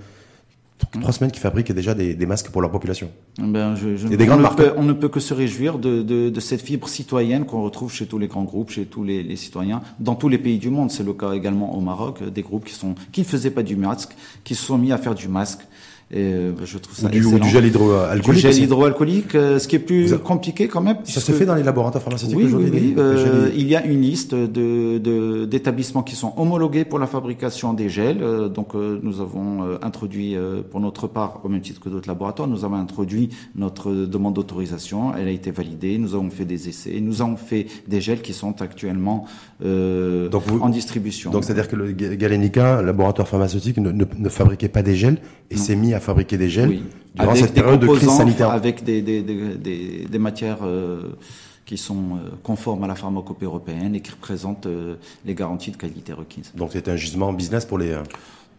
[0.91, 3.09] trois semaines qui fabriquent déjà des, des, masques pour leur population.
[3.37, 6.29] Ben, je, je, des on, ne peut, on, ne peut, que se réjouir de, de,
[6.29, 9.35] de cette fibre citoyenne qu'on retrouve chez tous les grands groupes, chez tous les, les
[9.35, 10.91] citoyens, dans tous les pays du monde.
[10.91, 13.75] C'est le cas également au Maroc, des groupes qui sont qui ne faisaient pas du
[13.75, 14.11] masque,
[14.43, 15.61] qui se sont mis à faire du masque.
[16.15, 17.35] Et euh, je trouve ça ou du, excellent.
[17.37, 18.33] ou du gel hydroalcoolique.
[18.45, 20.97] Du gel hydroalcoolique, euh, ce qui est plus a- compliqué quand même.
[21.05, 22.95] Ça se fait dans les laboratoires pharmaceutiques oui, aujourd'hui oui.
[22.99, 27.73] Euh, il y a une liste de de- d'établissements qui sont homologués pour la fabrication
[27.73, 28.21] des gels.
[28.21, 31.89] Euh, donc, euh, nous avons euh, introduit, euh, pour notre part, au même titre que
[31.89, 35.15] d'autres laboratoires, nous avons introduit notre demande d'autorisation.
[35.17, 35.97] Elle a été validée.
[35.97, 36.99] Nous avons fait des essais.
[37.01, 39.25] Nous avons fait des gels qui sont actuellement
[39.65, 41.31] euh, Donc vous- en distribution.
[41.31, 45.17] Donc c'est-à-dire que le Ga- Galenica, laboratoire pharmaceutique, ne, ne- ne fabriquait pas des gels
[45.53, 46.83] et s'est mis à fabriquer des gels Oui.
[47.15, 48.49] durant Avec cette des période de crise sanitaire.
[48.49, 51.15] Avec des, des, des, matières euh,
[51.65, 55.77] qui sont euh, conformes à la pharmacopée européenne et qui représentent euh, les garanties de
[55.77, 56.51] qualité requises.
[56.55, 57.95] Donc c'était un gisement business pour les.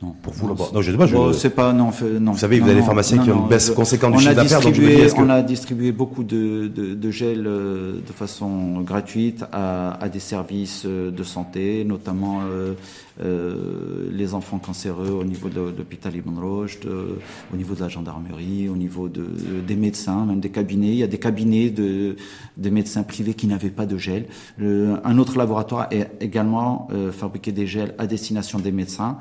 [0.05, 0.65] Non, Pour vous, non, là-bas.
[0.75, 1.91] Non, je sais pas, je- Bon, c'est pas non,
[2.21, 2.33] non.
[2.33, 4.31] Vous savez, vous non, avez non, pharmaciens qui ont une baisse conséquente du on chiffre
[4.33, 6.95] a d'affaires, donc je me dis, distribué- est-ce que- On a distribué beaucoup de, de,
[6.95, 12.75] de gel euh, de façon gratuite à, à des services euh, de santé, notamment euh,
[13.23, 17.17] euh, les enfants cancéreux au niveau de l'hôpital Ibn Rushd, euh,
[17.53, 19.25] au niveau de la gendarmerie, au niveau de,
[19.67, 20.89] des médecins, même des cabinets.
[20.89, 22.17] Il y a des cabinets de
[22.57, 24.27] des médecins privés qui n'avaient pas de gel.
[24.61, 25.89] Un autre laboratoire a
[26.21, 29.17] également euh, fabriqué des gels à destination des médecins.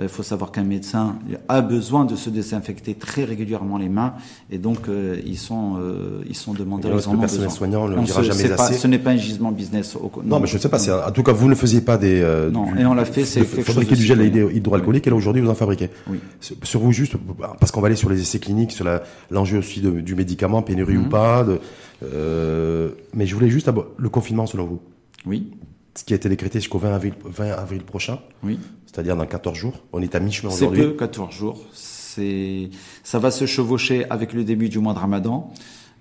[0.00, 1.16] Il faut savoir qu'un médecin
[1.48, 4.12] a besoin de se désinfecter très régulièrement les mains
[4.50, 6.54] et donc euh, ils sont euh, ils sont.
[6.90, 7.56] Et ils est-ce en le personnel besoin.
[7.58, 9.96] soignant ne le On dira se- jamais pas- assez Ce n'est pas un gisement business.
[9.96, 10.78] Au, Non, mais je ne sais pas.
[11.08, 12.20] En tout cas, vous ne faisiez pas des.
[12.20, 14.20] euh, Non, et on l'a fait, c'est fabriquer du gel
[14.54, 15.88] hydroalcoolique et là aujourd'hui vous en fabriquez.
[16.10, 16.18] Oui.
[16.40, 17.14] Sur- vous juste,
[17.58, 18.86] parce qu'on va aller sur les essais cliniques, sur
[19.30, 21.06] l'enjeu aussi de- du médicament, pénurie Mhm.
[21.06, 21.42] ou pas.
[21.44, 21.58] de-
[22.04, 24.80] euh, mais je voulais juste le confinement selon vous,
[25.24, 25.50] Oui,
[25.96, 28.58] ce qui a été décrété jusqu'au 20 avril, 20 avril prochain, oui.
[28.84, 29.74] c'est-à-dire dans 14 jours.
[29.92, 30.84] On est à mi-chemin C'est aujourd'hui.
[30.84, 31.60] peu, 14 jours.
[31.72, 32.70] C'est,
[33.02, 35.52] ça va se chevaucher avec le début du mois de Ramadan.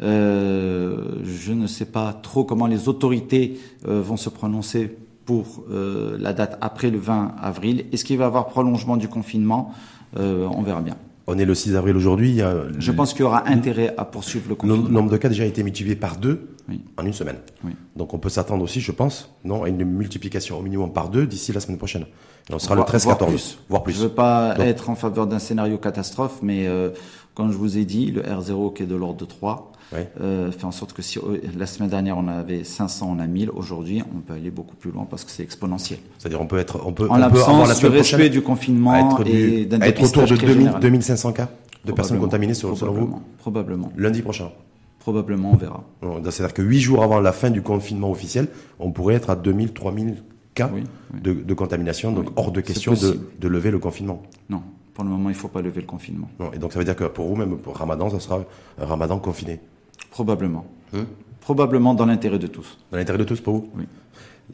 [0.01, 4.93] Euh, je ne sais pas trop comment les autorités euh, vont se prononcer
[5.25, 7.85] pour euh, la date après le 20 avril.
[7.91, 9.73] Est-ce qu'il va y avoir prolongement du confinement?
[10.17, 10.95] On verra bien.
[11.27, 12.39] On est le 6 avril aujourd'hui.
[12.79, 14.89] Je pense qu'il y aura intérêt à poursuivre le le confinement.
[14.89, 16.81] nombre de cas déjà a été multiplié par deux Oui.
[16.97, 17.37] en une semaine.
[17.63, 17.71] Oui.
[17.95, 21.25] Donc on peut s'attendre aussi, je pense, non, à une multiplication au minimum par deux
[21.27, 22.05] d'ici la semaine prochaine.
[22.49, 23.57] Et on sera le 13-14, voire plus.
[23.69, 23.93] voire plus.
[23.93, 26.89] Je veux pas Donc- être en faveur d'un scénario catastrophe, mais euh,
[27.33, 30.09] comme je vous ai dit, le R0 qui est de l'ordre de 3 Ouais.
[30.19, 33.27] euh, fait en sorte que si euh, la semaine dernière on avait 500, on a
[33.27, 35.99] 1000, aujourd'hui on peut aller beaucoup plus loin parce que c'est exponentiel.
[36.17, 38.95] C'est-à-dire on peut être, on peut, En on peut avoir la respect prochaine du confinement
[38.95, 40.81] être, et du- être autour de dépistage très 2000, général.
[40.81, 41.49] 2500 cas
[41.85, 43.23] de personnes contaminées selon, selon vous Probablement.
[43.37, 43.91] Probablement.
[43.95, 44.49] lundi prochain.
[45.05, 45.83] Probablement, on verra.
[46.31, 48.47] C'est-à-dire que 8 jours avant la fin du confinement officiel,
[48.79, 50.23] on pourrait être à 2000, 3000
[50.55, 50.81] cas Oui,
[51.13, 51.21] oui.
[51.21, 54.23] De, de contamination, donc Oui, hors de question de, lever le confinement.
[54.49, 54.63] Non,
[54.95, 56.27] pour le moment, il faut pas lever le confinement.
[56.39, 58.43] Non, et donc ça veut dire que pour vous, même pour Ramadan, ça sera
[58.79, 59.59] un Ramadan confiné.
[60.09, 60.65] Probablement.
[60.95, 61.05] Hein?
[61.39, 62.79] Probablement dans l'intérêt de tous.
[62.89, 63.69] Dans l'intérêt de tous pour vous?
[63.77, 63.83] Oui.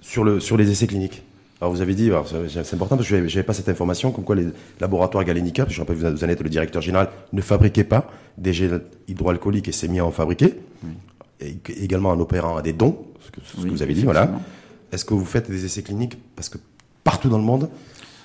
[0.01, 1.23] sur, le, sur les essais cliniques?
[1.61, 2.09] Alors vous avez dit,
[2.47, 4.47] c'est important parce que je n'avais pas cette information, comme quoi les
[4.79, 8.51] laboratoires Galenica, je rappelle que vous en êtes le directeur général, ne fabriquaient pas des
[8.51, 10.55] gels hydroalcooliques et s'est mis à en fabriquer,
[11.39, 14.31] et également en opérant à des dons, ce que, ce que vous avez dit, voilà.
[14.91, 16.17] Est-ce que vous faites des essais cliniques?
[16.35, 16.57] Parce que
[17.03, 17.69] partout dans le monde,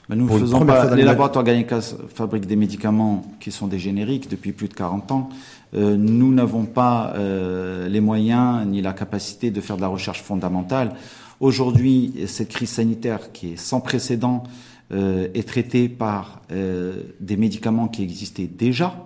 [0.08, 1.80] Mais nous faisons pas, les laboratoires Galenica
[2.14, 5.28] fabriquent des médicaments qui sont des génériques depuis plus de 40 ans.
[5.74, 10.22] Euh, nous n'avons pas euh, les moyens ni la capacité de faire de la recherche
[10.22, 10.92] fondamentale.
[11.40, 14.44] Aujourd'hui, cette crise sanitaire qui est sans précédent
[14.92, 19.02] euh, est traitée par euh, des médicaments qui existaient déjà.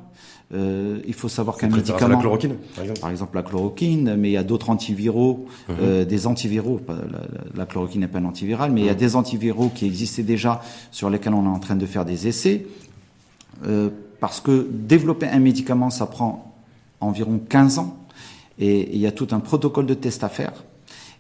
[0.53, 4.31] Euh, il faut savoir qu'un médicament, la chloroquine, par exemple par exemple la chloroquine, mais
[4.31, 5.77] il y a d'autres antiviraux, Mhm.
[5.81, 6.79] euh, des antiviraux.
[6.79, 8.99] pas- La, la- la chloroquine n'est pas un antiviral, mais il y a Mhm.
[8.99, 12.67] des antiviraux qui existaient déjà sur lesquels on est en train de faire des essais.
[13.67, 16.53] Euh, parce que développer un médicament, ça prend
[17.01, 17.97] environ 15 ans,
[18.59, 20.53] et il y a tout un protocole de test à faire.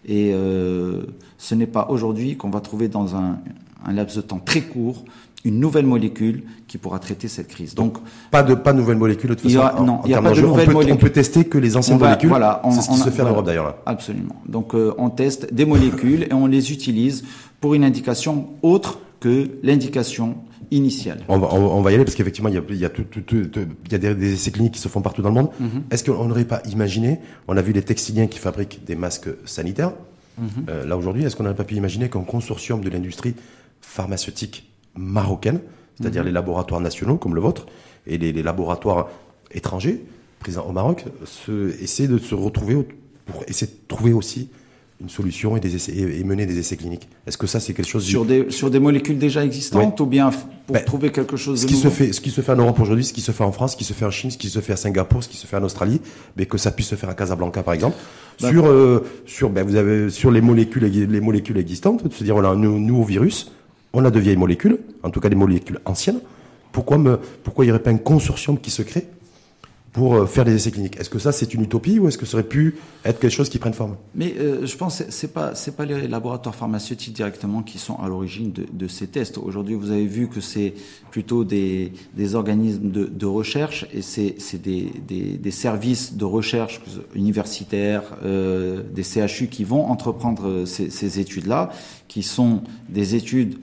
[0.06, 1.02] Et euh,
[1.38, 3.38] ce n'est pas aujourd'hui qu'on va trouver dans un,
[3.84, 5.04] un laps de temps très court
[5.42, 7.74] une nouvelle molécule qui pourra traiter cette crise.
[7.74, 7.96] Donc,
[8.30, 9.78] Pas de pas de nouvelles molécules de toute façon.
[9.78, 11.78] en- non, en il y a pas de nouvelles peut- On peut tester que les
[11.78, 12.28] anciennes on va- molécules.
[12.28, 13.30] voilà, c'est ce qui on se fait en voilà.
[13.30, 13.74] Europe d'ailleurs.
[13.86, 14.36] Absolument.
[14.46, 17.24] Donc euh, on teste des molécules et on les utilise
[17.58, 20.34] pour une indication autre que l'indication
[20.70, 21.24] initiale.
[21.28, 23.22] On va, on, y aller parce qu'effectivement, il y a, il y a, tout, tout-
[23.22, 25.34] tout- tout- il y a des, des essais cliniques qui se font partout dans le
[25.34, 25.50] monde.
[25.90, 29.92] Est-ce qu'on n'aurait pas imaginé, on a vu les textiliens qui fabriquent des masques sanitaires,
[30.68, 33.34] Euh, là aujourd'hui, est-ce qu'on n'aurait pas pu imaginer qu'un consortium de l'industrie
[33.82, 35.60] pharmaceutique marocaine,
[36.00, 37.66] c'est-à-dire les laboratoires nationaux comme le vôtre
[38.06, 39.08] et les, les laboratoires
[39.52, 40.02] étrangers
[40.38, 42.76] présents au Maroc, se, essaient de se retrouver
[43.26, 44.48] pour essayer de trouver aussi
[45.00, 47.08] une solution et, des essais, et, mener des essais cliniques.
[47.26, 50.30] Est-ce que ça, c'est quelque chose Sur des, sur des molécules déjà existantes ou bien
[50.30, 52.52] pour Ben, trouver quelque chose ce de qui se nouveau fait, ce qui se fait
[52.52, 54.30] en Europe aujourd'hui, ce qui se fait en France, ce qui se fait en Chine,
[54.30, 56.00] ce qui se fait à Singapour, ce qui se fait en Australie,
[56.36, 57.96] mais que ça puisse se faire à Casablanca par exemple,
[58.42, 62.22] Ben, sur euh, sur ben vous avez sur les molécules les molécules existantes, de se
[62.24, 63.52] dire voilà un nou- nouveau virus,
[63.92, 66.20] on a de vieilles molécules, en tout cas des molécules anciennes,
[66.72, 69.06] Pourquoi, me, pourquoi il n'y aurait pas un consortium qui se crée?
[69.92, 70.98] Pour euh, faire des essais cliniques.
[71.00, 73.48] Est-ce que ça c'est une utopie ou est-ce que ça aurait pu être quelque chose
[73.48, 73.96] qui prenne forme?
[74.14, 78.08] Mais euh, je pense que pas c'est pas les laboratoires pharmaceutiques directement qui sont à
[78.08, 79.38] l'origine de, ces tests.
[79.38, 80.74] Aujourd'hui, vous avez vu que c'est
[81.10, 86.80] plutôt des, des organismes de, recherche et c'est des, des, des, services de recherche
[87.14, 91.70] universitaires, euh, des CHU qui vont entreprendre ces, études-là,
[92.08, 93.58] qui sont des études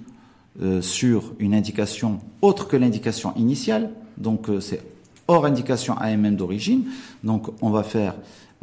[0.82, 3.92] sur une indication autre que l'indication initiale.
[4.18, 4.82] Donc c'est
[5.28, 6.86] hors indication AMM d'origine.
[7.24, 8.16] Donc on va faire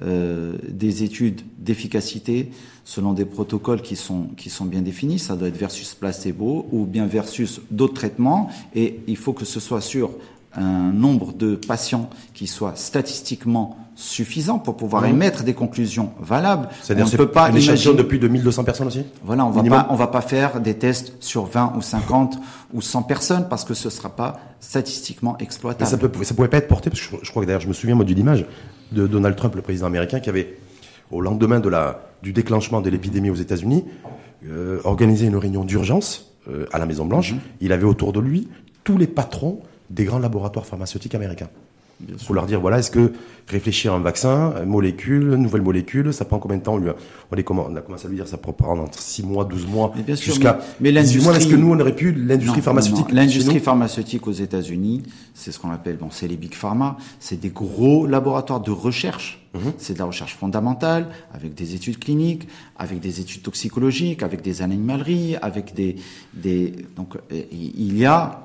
[0.03, 2.50] euh, des études d'efficacité
[2.85, 5.18] selon des protocoles qui sont, qui sont bien définis.
[5.18, 8.48] Ça doit être versus placebo ou bien versus d'autres traitements.
[8.74, 10.11] Et il faut que ce soit sur
[10.57, 15.07] un nombre de patients qui soit statistiquement suffisant pour pouvoir mmh.
[15.07, 16.68] émettre des conclusions valables.
[16.83, 17.94] C'est-à-dire peut pas une imaginer...
[17.94, 21.14] depuis de 1200 personnes aussi Voilà, on va pas on va pas faire des tests
[21.20, 22.38] sur 20 ou 50
[22.72, 25.90] ou 100 personnes parce que ce sera pas statistiquement exploitable.
[25.90, 27.72] ça peut ça pouvait pas être porté parce que je, crois que d'ailleurs je me
[27.72, 28.46] souviens moi d'une image
[28.92, 30.59] de Donald Trump le président américain qui avait
[31.11, 33.85] au lendemain de la du déclenchement de l'épidémie aux États-Unis
[34.48, 37.38] euh, organisé une réunion d'urgence euh, à la Maison Blanche, mmh.
[37.61, 38.48] il avait autour de lui
[38.83, 41.48] tous les patrons des grands laboratoires pharmaceutiques américains.
[42.26, 43.12] Pour leur dire, voilà, est-ce que
[43.48, 46.94] réfléchir à un vaccin, une molécule, une nouvelle molécule, ça prend combien de temps on,
[47.30, 49.66] on, les, on a commencé à lui dire, ça peut prendre entre 6 mois, 12
[49.66, 51.37] mois, jusqu'à mais, mais 18 mois.
[51.37, 55.02] Est-ce que nous, on aurait pu, l'industrie pharmaceutique L'industrie pharmaceutique aux États-Unis,
[55.35, 59.40] c'est ce qu'on appelle, bon, c'est les big pharma, c'est des gros laboratoires de recherche.
[59.54, 59.72] Mhm.
[59.78, 64.62] C'est de la recherche fondamentale, avec des études cliniques, avec des études toxicologiques, avec des
[64.62, 65.94] animaleries, avec des,
[66.33, 68.43] des donc il y a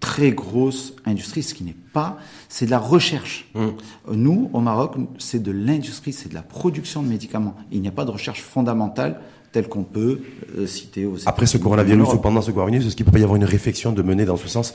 [0.00, 3.48] très grosse industrie, ce qui n'est pas, c'est de la recherche.
[3.54, 3.66] Mmh.
[4.12, 7.54] Nous, au Maroc, c'est de l'industrie, c'est de la production de médicaments.
[7.72, 9.20] Il n'y a pas de recherche fondamentale
[9.52, 10.20] telle qu'on peut
[10.56, 13.36] euh, citer aux Après ce coronavirus ou pendant ce coronavirus, est-ce qu'il pourrait y avoir
[13.36, 14.74] une réflexion de mener dans ce sens?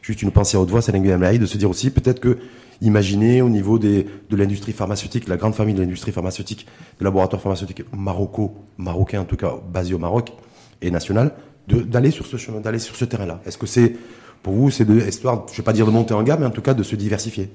[0.00, 2.38] Juste une pensée à haute voix, c'est de se dire aussi peut-être que
[2.80, 6.66] imaginez au niveau des, de l'industrie pharmaceutique, la grande famille de l'industrie pharmaceutique,
[6.98, 10.32] des laboratoires pharmaceutiques maroco, marocains en tout cas, basés au Maroc
[10.80, 11.32] et national,
[11.68, 13.40] d'aller sur ce chemin, d'aller sur ce terrain-là.
[13.46, 13.94] Est-ce que c'est
[14.42, 16.50] pour vous, c'est de histoire, je vais pas dire de monter en gamme, mais en
[16.50, 17.50] tout cas de se diversifier.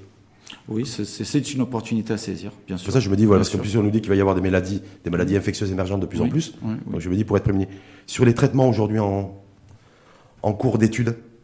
[0.70, 2.92] Oui, c'est une opportunité à saisir, bien sûr.
[2.92, 4.36] Ça, je me dis, voilà, parce qu'en plus, on nous dit qu'il va y avoir
[4.36, 6.56] des maladies, des maladies infectieuses émergentes de plus en plus.
[6.62, 7.68] Donc, je me dis, pour être prévenu.
[8.06, 9.34] Sur les traitements aujourd'hui en,
[10.44, 10.78] en cours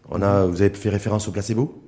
[0.09, 1.81] on a, vous avez fait référence au placebo?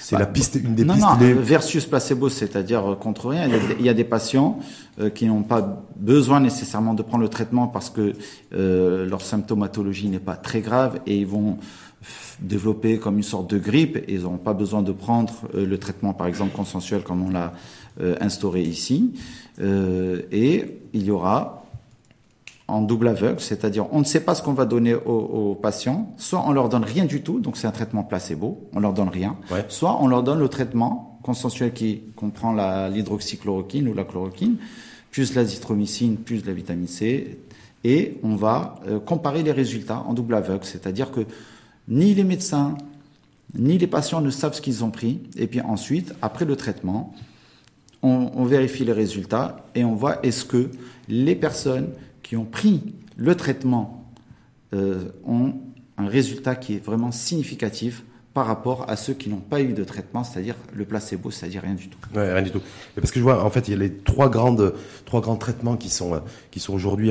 [0.00, 1.06] C'est la bah, piste, une des non, pistes.
[1.06, 3.48] Non, versus placebo, c'est-à-dire euh, contre rien.
[3.78, 4.58] Il y a, des patients
[4.98, 8.12] euh, qui n'ont pas besoin nécessairement de prendre le traitement parce que
[8.54, 11.58] euh, leur symptomatologie n'est pas très grave et ils vont
[12.40, 15.78] développer comme une sorte de grippe et ils n'ont pas besoin de prendre euh, le
[15.78, 17.52] traitement, par exemple, consensuel comme on l'a
[18.00, 19.14] euh, instauré ici.
[19.60, 21.64] Euh, et il y aura
[22.66, 26.42] en double aveugle, c'est-à-dire on ne sait pas ce qu'on va donner aux, patients, soit
[26.46, 29.36] on leur donne rien du tout, donc c'est un traitement placebo, on leur donne rien,
[29.68, 32.54] soit on leur donne le traitement consensuel qui comprend
[32.88, 34.56] l'hydroxychloroquine ou la chloroquine,
[35.10, 37.38] plus l'azithromycine, plus la vitamine C,
[37.84, 41.26] et on va comparer les résultats en double aveugle, c'est-à-dire que
[41.88, 42.76] ni les médecins,
[43.54, 45.20] ni les patients ne savent ce qu'ils ont pris.
[45.36, 47.14] Et puis ensuite, après le traitement,
[48.02, 50.70] on, vérifie les résultats et on voit est-ce que
[51.08, 51.88] les personnes
[52.22, 54.04] qui ont pris le traitement
[54.74, 55.54] euh, ont
[55.96, 58.02] un résultat qui est vraiment significatif
[58.34, 61.74] par rapport à ceux qui n'ont pas eu de traitement, c'est-à-dire le placebo, c'est-à-dire rien
[61.74, 61.98] du tout.
[62.14, 62.60] Ouais, rien du tout.
[62.96, 64.74] parce que je vois, en fait, il y a les trois grandes,
[65.06, 66.20] trois grands traitements qui sont,
[66.50, 67.10] qui sont aujourd'hui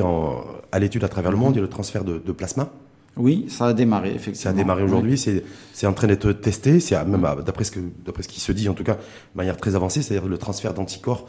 [0.70, 1.54] à l'étude à travers le monde.
[1.54, 2.70] Il y a le transfert de plasma,
[3.16, 4.42] oui, ça a démarré, effectivement.
[4.42, 5.18] Ça a démarré aujourd'hui,
[5.72, 7.80] c'est en train d'être testé, c'est même d'après ce, que,
[8.20, 11.26] ce qui se dit en tout cas, de manière très avancée, c'est-à-dire le transfert d'anticorps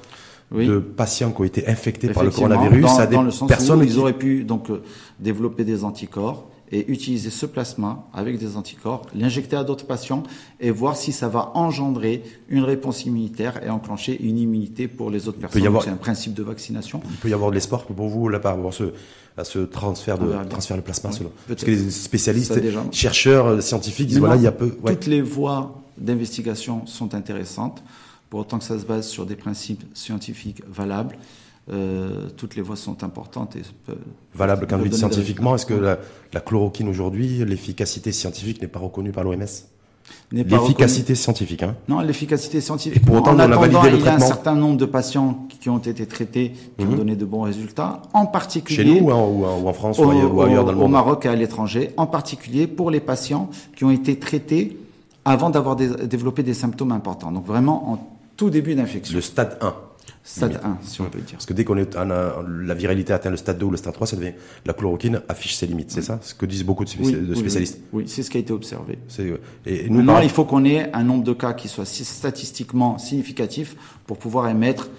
[0.51, 3.79] de patients qui ont été infectés par le coronavirus dans, à des le sens personnes
[3.79, 4.83] où ils auraient pu donc euh,
[5.19, 10.23] développer des anticorps et utiliser ce plasma avec des anticorps, l'injecter à d'autres patients
[10.59, 15.27] et voir si ça va engendrer une réponse immunitaire et enclencher une immunité pour les
[15.27, 15.61] autres personnes.
[15.81, 17.01] C'est un principe de vaccination.
[17.09, 18.93] Il peut y avoir de l'espoir pour vous là par ce,
[19.37, 21.11] à ce transfert de transfert de plasma.
[21.47, 22.59] Parce que les spécialistes,
[22.91, 24.71] chercheurs, euh, scientifiques disent voilà, il y a peu.
[24.85, 27.83] Toutes les voies d'investigation sont intéressantes,
[28.29, 31.17] pour autant que ça se base sur des principes scientifiques valables.
[31.71, 33.61] Euh, toutes les voies sont importantes et
[34.35, 35.55] valables quand scientifiquement.
[35.55, 35.97] Est-ce que la,
[36.31, 39.45] la chloroquine aujourd'hui, l'efficacité scientifique n'est pas reconnue par l'OMS
[40.31, 41.63] L'efficacité scientifique.
[41.63, 41.75] Hein.
[41.87, 43.05] Non, l'efficacité scientifique.
[43.05, 45.69] pour autant, on a validé le il y a un certain nombre de patients qui
[45.69, 46.97] ont été traités, qui ont mhm.
[46.97, 48.83] donné de bons résultats, en particulier.
[48.83, 51.91] Chez nous ou en, France ou, ailleurs, dans le monde Au Maroc et à l'étranger,
[51.97, 54.77] en particulier pour les patients qui ont été traités
[55.25, 57.31] avant d'avoir développé des symptômes importants.
[57.31, 59.15] Donc vraiment en tout début d'infection.
[59.15, 59.73] Le stade 1.
[60.27, 61.33] Stade 1, si on peut dire.
[61.33, 64.07] Parce que dès qu'on est la viralité atteint le stade 2 ou le stade 3,
[64.07, 64.33] ça devient
[64.65, 66.17] la chloroquine affiche ses limites, c'est ça?
[66.23, 66.89] Ce que disent beaucoup de,
[67.35, 67.79] spécialistes.
[67.93, 68.97] Oui, c'est ce qui a été observé.
[69.67, 73.75] Et nous, Maintenant, il faut qu'on ait un nombre de cas qui soit statistiquement significatif
[74.07, 74.89] pour pouvoir émettre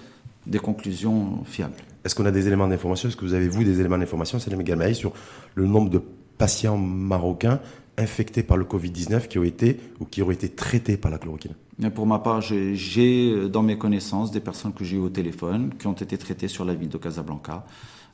[0.45, 1.75] des conclusions fiables.
[2.05, 3.09] Est-ce qu'on a des éléments d'information?
[3.09, 5.11] Est-ce que vous avez, vous, des éléments d'information, Salim Galmaï, sur
[5.55, 6.01] le nombre de
[6.37, 7.59] patients marocains
[7.97, 11.53] infectés par le Covid-19 qui ont été ou qui auraient été traités par la chloroquine?
[11.79, 15.09] Mais Pour ma part, j'ai euh, dans mes connaissances des personnes que j'ai eues au
[15.09, 17.65] téléphone qui ont été traitées sur la ville de Casablanca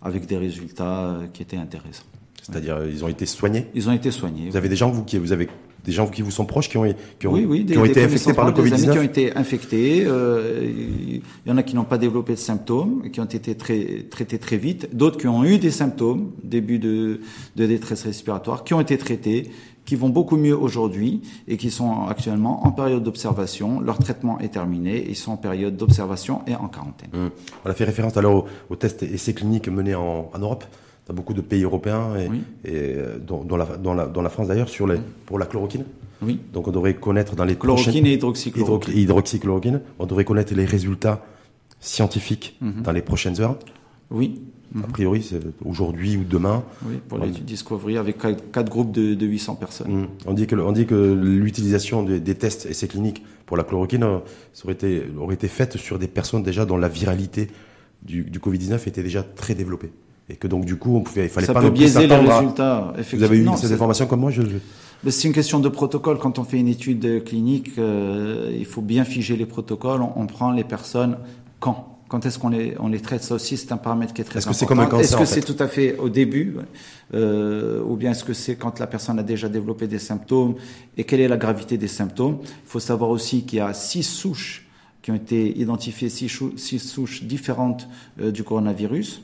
[0.01, 2.03] avec des résultats euh, qui étaient intéressants.
[2.41, 3.67] C'est-à-dire, ils ont été soignés?
[3.73, 4.49] Ils ont été soignés.
[4.49, 5.47] Vous avez des gens, vous, qui vous avez
[5.85, 6.85] des gens qui vous sont proches qui ont,
[7.19, 10.03] qui ont, qui ont été infectés par le Covid-19 qui ont été infectés.
[10.05, 14.05] Euh, il y en a qui n'ont pas développé de symptômes, qui ont été très,
[14.09, 14.95] traités très vite.
[14.95, 17.19] D'autres qui ont eu des symptômes, début de,
[17.55, 19.49] de détresse respiratoire, qui ont été traités,
[19.85, 23.79] qui vont beaucoup mieux aujourd'hui et qui sont actuellement en période d'observation.
[23.79, 25.05] Leur traitement est terminé.
[25.09, 27.09] Ils sont en période d'observation et en quarantaine.
[27.13, 27.29] Hum.
[27.65, 30.63] On a fait référence alors aux, tests et essais cliniques menés en, en Europe
[31.07, 32.25] dans beaucoup de pays européens, et,
[32.69, 35.83] et euh, la, dans, la, dans, la, France d'ailleurs, sur les, pour la chloroquine.
[36.21, 36.39] Oui.
[36.53, 38.97] Donc on devrait connaître dans les chloroquine et hydroxychloroquine.
[38.97, 39.81] hydroxychloroquine.
[39.99, 41.25] On devrait connaître les résultats
[41.81, 42.83] scientifiques mhm.
[42.83, 43.57] dans les prochaines heures.
[44.09, 44.41] Oui.
[44.81, 46.63] A priori, c'est aujourd'hui ou demain.
[46.85, 49.91] Oui, pour l'étude Discovery avec quatre groupes de, de 800 personnes.
[49.91, 50.07] Mhm.
[50.25, 54.03] On dit que, on dit que l'utilisation des, des tests essais cliniques pour la chloroquine
[54.03, 54.17] euh,
[54.63, 57.49] aurait été, aurait été faite sur des personnes déjà dont la viralité
[58.01, 59.91] du, du Covid-19 était déjà très développée
[60.29, 62.93] et que donc du coup on pouvait, il fallait ça pas peut biaiser les résultats.
[63.13, 64.41] Vous avez eu ces informations comme moi je...
[65.09, 66.17] C'est une question de protocole.
[66.17, 70.01] Quand on fait une étude clinique, euh, il faut bien figer les protocoles.
[70.01, 71.17] On, prend les personnes
[71.59, 74.23] quand Quand est-ce qu'on les, on les traite Ça aussi, c'est un paramètre qui est
[74.23, 74.53] très est-ce important.
[74.53, 76.57] Que c'est comme un cancer, est-ce que c'est tout à fait au début
[77.15, 80.53] euh, Ou bien est-ce que c'est quand la personne a déjà développé des symptômes
[80.95, 82.37] Et quelle est la gravité des symptômes?
[82.43, 84.67] Il faut savoir aussi qu'il y a six souches
[85.01, 86.29] qui ont été identifiées, six,
[86.77, 87.89] souches différentes
[88.21, 89.23] euh, du coronavirus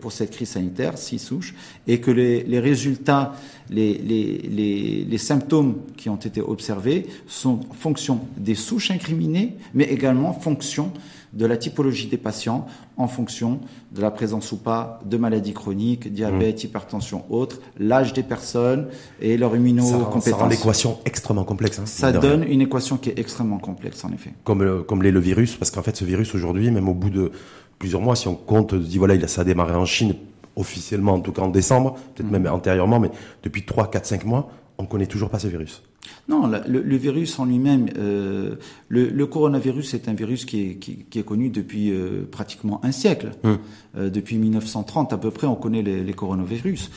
[0.00, 1.54] pour cette crise sanitaire, six souches,
[1.86, 3.34] et que les, les résultats,
[3.70, 10.32] les, les, les, symptômes qui ont été observés sont fonction des souches incriminées, mais également
[10.32, 10.92] fonction
[11.32, 12.66] de la typologie des patients,
[12.96, 13.60] en fonction
[13.92, 16.66] de la présence ou pas de maladies chroniques, diabète, mmh.
[16.66, 18.88] hypertension, autres, l'âge des personnes
[19.20, 20.24] et leur immunocompétence.
[20.24, 21.78] Ça rend l'équation extrêmement complexe.
[21.78, 24.32] Hein, ça donne une équation qui est extrêmement complexe, en effet.
[24.44, 27.10] Comme, euh, comme l'est le virus, parce qu'en fait, ce virus aujourd'hui, même au bout
[27.10, 27.32] de
[27.78, 30.14] plusieurs mois, si on compte, dit voilà, il a, ça a démarré en Chine,
[30.56, 32.32] officiellement en tout cas en décembre, peut-être mm.
[32.32, 33.10] même antérieurement, mais
[33.42, 35.82] depuis 3, 4, 5 mois, on connaît toujours pas ce virus.
[36.28, 38.54] Non, le, virus en lui-même, euh,
[38.88, 43.30] le, coronavirus est un virus qui est, qui, est connu depuis euh, pratiquement un siècle.
[43.42, 43.50] Mm.
[43.96, 46.90] Euh, depuis 1930 à peu près, on connaît les, les coronavirus.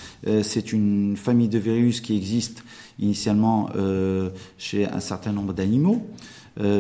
[0.43, 2.63] c'est une famille de virus qui existe
[2.99, 3.69] initialement
[4.57, 6.05] chez un certain nombre d'animaux,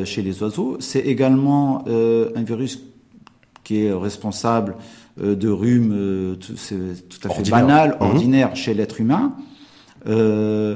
[0.05, 0.77] chez les oiseaux.
[0.79, 2.81] C'est également un virus
[3.63, 4.75] qui est responsable
[5.17, 8.07] de rhume, c'est tout à fait banal, mhm.
[8.07, 9.35] ordinaire chez l'être humain.
[10.07, 10.75] Euh,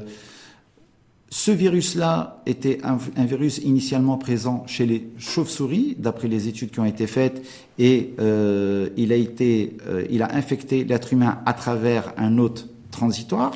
[1.30, 6.86] ce virus-là était un, virus initialement présent chez les chauves-souris, d'après les études qui ont
[6.86, 7.46] été faites,
[7.78, 8.16] et
[8.98, 9.78] il a été,
[10.10, 13.54] il a infecté l'être humain à travers un hôte transitoire.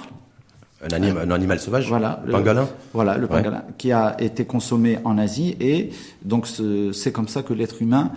[0.83, 2.69] Un, un animal sauvage, voilà, le pangolin?
[2.93, 5.89] Voilà, le pangolin, qui a été consommé en Asie, et
[6.23, 6.45] donc
[6.91, 8.11] c'est comme ça que l'être humain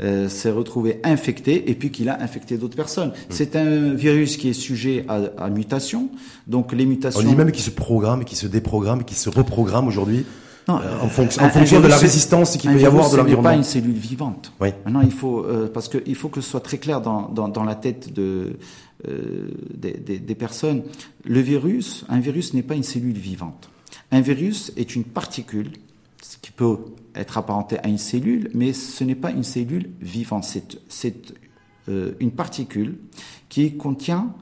[0.00, 3.10] euh, s'est retrouvé infecté et puis qu'il a infecté d'autres personnes.
[3.10, 3.12] Mmh.
[3.30, 6.08] C'est un virus qui est sujet à, à, mutation.
[6.46, 7.20] Donc les mutations.
[7.20, 10.24] On dit même qui se programme, qui se déprogramme, qui se reprogramme aujourd'hui.
[10.78, 13.50] Euh, en, fonction, en fonction de la résistance qu'il peut y avoir de l'environnement.
[13.50, 14.52] pas une cellule vivante.
[14.60, 14.68] Oui.
[14.84, 17.48] Maintenant, il faut euh, parce que il faut que ce soit très clair dans, dans,
[17.48, 18.56] dans la tête de
[19.08, 20.82] euh, des, des, des personnes.
[21.24, 23.70] Le virus, un virus n'est pas une cellule vivante.
[24.12, 25.70] Un virus est une particule
[26.42, 26.76] qui peut
[27.14, 30.44] être apparenté à une cellule, mais ce n'est pas une cellule vivante.
[30.88, 31.34] C'est
[31.88, 32.98] euh, une particule
[33.48, 34.34] qui contient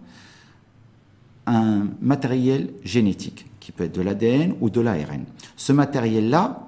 [1.47, 5.25] un matériel génétique, qui peut être de l'ADN ou de l'ARN.
[5.57, 6.67] Ce matériel-là,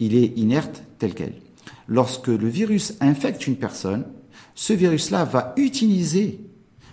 [0.00, 1.34] il est inerte tel quel.
[1.86, 4.04] Lorsque le virus infecte une personne,
[4.54, 6.40] ce virus-là va utiliser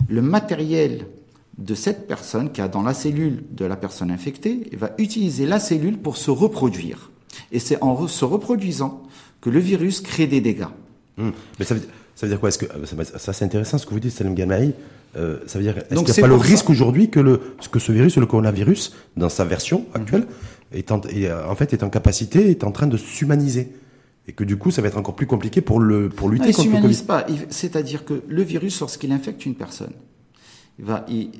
[0.08, 1.06] le matériel
[1.58, 5.46] de cette personne qui a dans la cellule de la personne infectée, et va utiliser
[5.46, 7.11] la cellule pour se reproduire.
[7.50, 9.02] Et c'est en se reproduisant
[9.40, 10.66] que le virus crée des dégâts.
[11.18, 11.32] Hum.
[11.58, 11.82] Mais ça veut,
[12.14, 12.48] ça veut, dire quoi?
[12.48, 12.66] Est-ce que
[13.18, 14.74] ça, c'est intéressant ce que vous dites, Salim Gamaï.
[15.14, 17.78] Euh, ça veut dire est-ce qu'il n'y a pas le risque aujourd'hui que le que
[17.78, 20.26] ce virus, le coronavirus, dans sa version actuelle,
[20.72, 23.72] est en, euh, en fait est en capacité, est en train de s'humaniser?
[24.28, 26.70] Et que du coup, ça va être encore plus compliqué pour le pour lutter contre
[26.70, 27.02] le Covid.
[27.02, 27.26] pas.
[27.50, 29.92] C'est-à-dire que le virus, lorsqu'il infecte une personne,
[30.78, 31.30] il va il,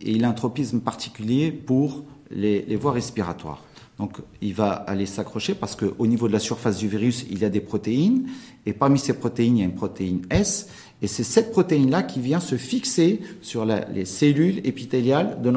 [0.00, 3.62] il a un tropisme particulier pour les, les voies respiratoires.
[4.00, 7.44] Donc, il va aller s'accrocher parce qu'au niveau de la surface du virus, il y
[7.44, 8.26] a des protéines.
[8.64, 10.68] Et parmi ces protéines, il y a une protéine S.
[11.02, 15.52] Et c'est cette protéine-là qui vient se fixer sur les cellules épithéliales de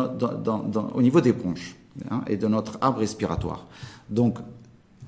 [0.93, 1.77] au niveau des bronches
[2.11, 3.65] hein, et de notre arbre respiratoire.
[4.09, 4.39] Donc,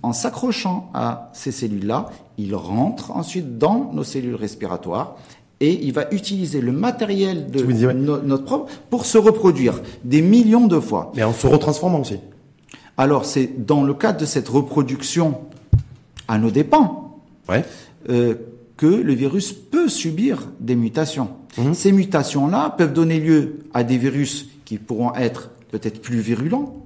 [0.01, 5.17] en s'accrochant à ces cellules-là, il rentre ensuite dans nos cellules respiratoires
[5.59, 10.79] et il va utiliser le matériel de notre propre pour se reproduire des millions de
[10.79, 11.11] fois.
[11.15, 12.19] Mais en se retransformant aussi.
[12.97, 15.41] Alors c'est dans le cadre de cette reproduction
[16.27, 17.21] à nos dépens
[18.09, 18.35] euh,
[18.77, 21.29] que le virus peut subir des mutations.
[21.57, 21.73] Mhm.
[21.73, 26.85] Ces mutations-là peuvent donner lieu à des virus qui pourront être peut-être plus virulents,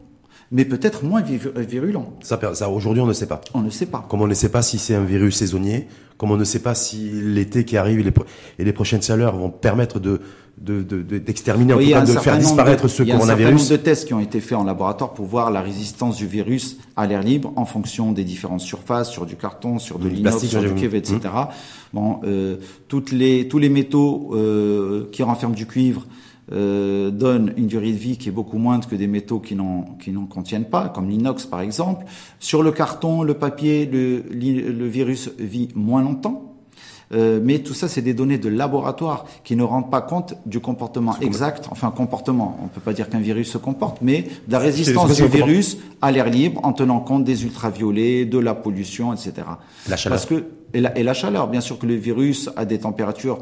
[0.52, 2.18] mais peut-être moins virulents.
[2.22, 3.42] Ça, ça aujourd'hui, on ne sait pas.
[3.54, 4.06] On ne sait pas.
[4.10, 5.88] Comme on ne sait pas si c'est un virus saisonnier,
[6.18, 8.14] comme on ne sait pas si l'été qui arrive et les,
[8.58, 10.22] et les prochaines chaleurs vont permettre de
[10.60, 13.08] d'exterminer, de, de, en tout cas de faire disparaître ce coronavirus.
[13.08, 15.26] Il y a un certain nombre de tests qui ont été faits en laboratoire pour
[15.26, 19.36] voir la résistance du virus à l'air libre en fonction des différentes surfaces, sur du
[19.36, 21.20] carton, sur de l'inox, sur du cuivre, etc.
[21.24, 21.48] Mmh.
[21.94, 22.58] Bon, euh,
[22.88, 26.06] toutes les, tous les métaux euh, qui renferment du cuivre
[26.52, 29.84] euh, donnent une durée de vie qui est beaucoup moindre que des métaux qui n'en
[30.00, 32.06] qui n'en contiennent pas, comme l'inox par exemple.
[32.40, 36.49] Sur le carton, le papier, le, le virus vit moins longtemps.
[37.12, 40.60] Euh, mais tout ça, c'est des données de laboratoire qui ne rendent pas compte du
[40.60, 44.60] comportement exact, enfin comportement, on peut pas dire qu'un virus se comporte, mais de la
[44.60, 49.34] résistance du virus à l'air libre en tenant compte des ultraviolets, de la pollution, etc.
[49.88, 50.18] La chaleur.
[50.18, 53.40] Parce que et la, et la chaleur, bien sûr que le virus a des températures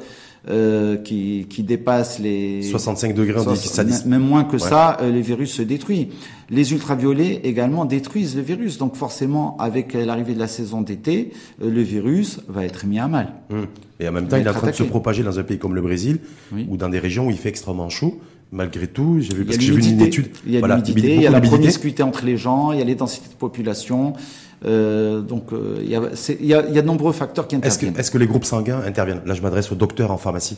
[0.50, 5.12] euh, qui, qui dépassent les 65 degrés, on dit ça même moins que ça, euh,
[5.12, 6.08] les virus se détruisent.
[6.50, 11.70] Les ultraviolets également détruisent le virus, donc forcément, avec l'arrivée de la saison d'été, euh,
[11.70, 13.34] le virus va être mis à mal.
[13.52, 13.68] Hum.
[14.00, 15.76] Et en même temps, il, est en train de se propager dans un pays comme
[15.76, 16.20] le Brésil,
[16.70, 18.20] ou dans des régions où il fait extrêmement chaud.
[18.54, 20.30] Malgré tout, j'ai vu parce que j'ai vu une étude.
[20.46, 22.86] Il y a l'humidité, il y a la promiscuité entre les gens, il y a
[22.86, 24.14] les densités de population.
[24.66, 26.02] Euh, donc euh, il y, a,
[26.40, 27.96] y, a, y, a, de nombreux facteurs qui interviennent.
[27.98, 29.22] Est-ce que, les groupes sanguins interviennent?
[29.26, 30.58] Là, je m'adresse au docteur en pharmacie.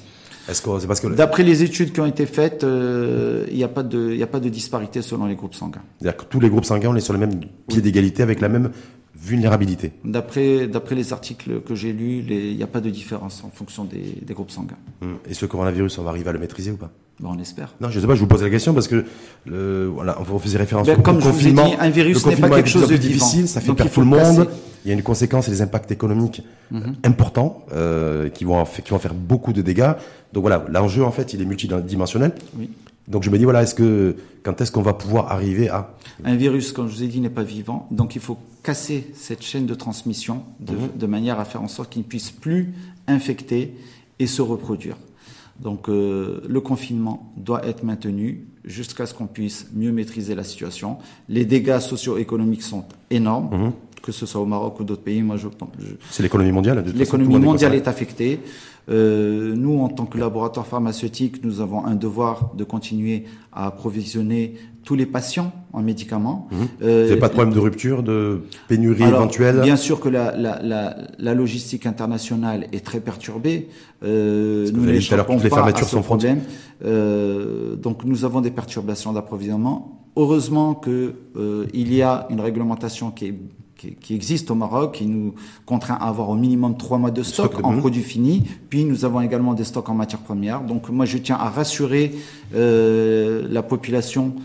[0.50, 3.64] Est-ce que c'est parce que d'après les études qui ont été faites, euh, il n'y
[3.64, 5.82] a pas de il a pas de disparité selon les groupes sanguins.
[6.00, 8.50] C'est-à-dire que tous les groupes sanguins, on est sur le même pied d'égalité avec la
[8.50, 8.72] même
[9.22, 9.92] vulnérabilité.
[10.04, 14.18] D'après les articles que j'ai lus, il n'y a pas de différence en fonction des,
[14.22, 14.78] des groupes sanguins.
[15.02, 15.18] Hum.
[15.30, 16.92] Et ce coronavirus, on va arriver à le maîtriser ou pas?
[17.22, 17.76] On espère.
[17.82, 19.04] Non, je sais pas, je vous pose la question parce que
[19.46, 21.68] le, voilà, on faisait référence ben, au, comme confinement.
[21.68, 24.48] Dit, un virus n'est pas quelque chose de difficile, ça fait perdre tout le monde.
[24.86, 26.42] Il y a une conséquence et des impacts économiques
[26.72, 26.96] mhm.
[27.04, 29.92] importants euh, qui vont qui vont faire beaucoup de dégâts.
[30.32, 32.32] Donc voilà, l'enjeu en fait, il est multidimensionnel.
[32.58, 32.70] Oui.
[33.10, 36.36] Donc je me dis voilà, est-ce que quand est-ce qu'on va pouvoir arriver à un
[36.36, 39.66] virus, comme je vous ai dit, n'est pas vivant, donc il faut casser cette chaîne
[39.66, 40.80] de transmission de, mhm.
[40.96, 42.74] de manière à faire en sorte qu'il ne puisse plus
[43.08, 43.74] infecter
[44.20, 44.98] et se reproduire.
[45.60, 50.98] Donc euh, le confinement doit être maintenu jusqu'à ce qu'on puisse mieux maîtriser la situation.
[51.28, 53.72] Les dégâts socio-économiques sont énormes, mhm.
[54.02, 55.22] que ce soit au Maroc ou d'autres pays.
[55.22, 55.48] Moi, je,
[56.10, 56.84] c'est l'économie mondiale.
[56.96, 58.40] L'économie mondiale est affectée.
[58.90, 64.56] Euh, nous, en tant que laboratoire pharmaceutique, nous avons un devoir de continuer à approvisionner
[64.84, 66.48] tous les patients en médicaments.
[66.52, 66.56] Mmh.
[66.82, 69.62] Euh, Vous n'avez pas de problème de rupture, de pénurie éventuelle?
[69.62, 73.68] Bien sûr que la, la, la, la, logistique internationale est très perturbée.
[74.04, 76.42] Euh, nous n'échappons pas les fermetures à ce sont problème.
[76.84, 80.10] Euh, donc nous avons des perturbations d'approvisionnement.
[80.16, 81.14] Heureusement que
[81.74, 83.36] il y a une réglementation qui est
[84.02, 85.34] qui, existe au Maroc, qui nous
[85.66, 88.44] contraint à avoir au minimum trois mois de stock, en produits finis.
[88.70, 90.62] Puis nous avons également des stocks en matières premières.
[90.62, 92.12] Donc moi je tiens à rassurer
[92.56, 94.36] euh, la population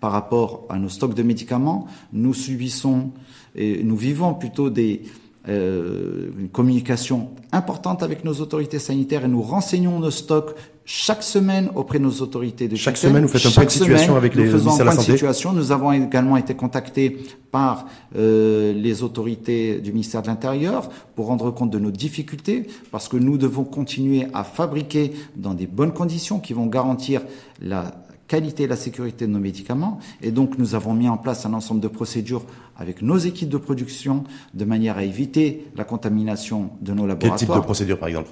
[0.00, 1.86] par rapport à nos stocks de médicaments.
[2.12, 3.10] Nous subissons
[3.54, 5.02] et nous vivons plutôt des
[5.48, 11.68] euh, une communication importante avec nos autorités sanitaires et nous renseignons nos stocks chaque semaine
[11.74, 14.44] auprès de nos autorités de Chaque semaine, vous faites un point de situation avec les
[14.44, 15.12] ministères de la Santé.
[15.12, 15.52] Situation.
[15.52, 17.18] Nous avons également été contactés
[17.50, 17.86] par
[18.16, 23.16] euh, les autorités du ministère de l'Intérieur pour rendre compte de nos difficultés, parce que
[23.16, 27.22] nous devons continuer à fabriquer dans des bonnes conditions qui vont garantir
[27.60, 27.92] la
[28.32, 29.98] qualité et la sécurité de nos médicaments.
[30.22, 32.44] Et donc, nous avons mis en place un ensemble de procédures
[32.78, 34.24] avec nos équipes de production
[34.54, 37.38] de manière à éviter la contamination de nos laboratoires.
[37.38, 38.30] Quel type de procédures, par exemple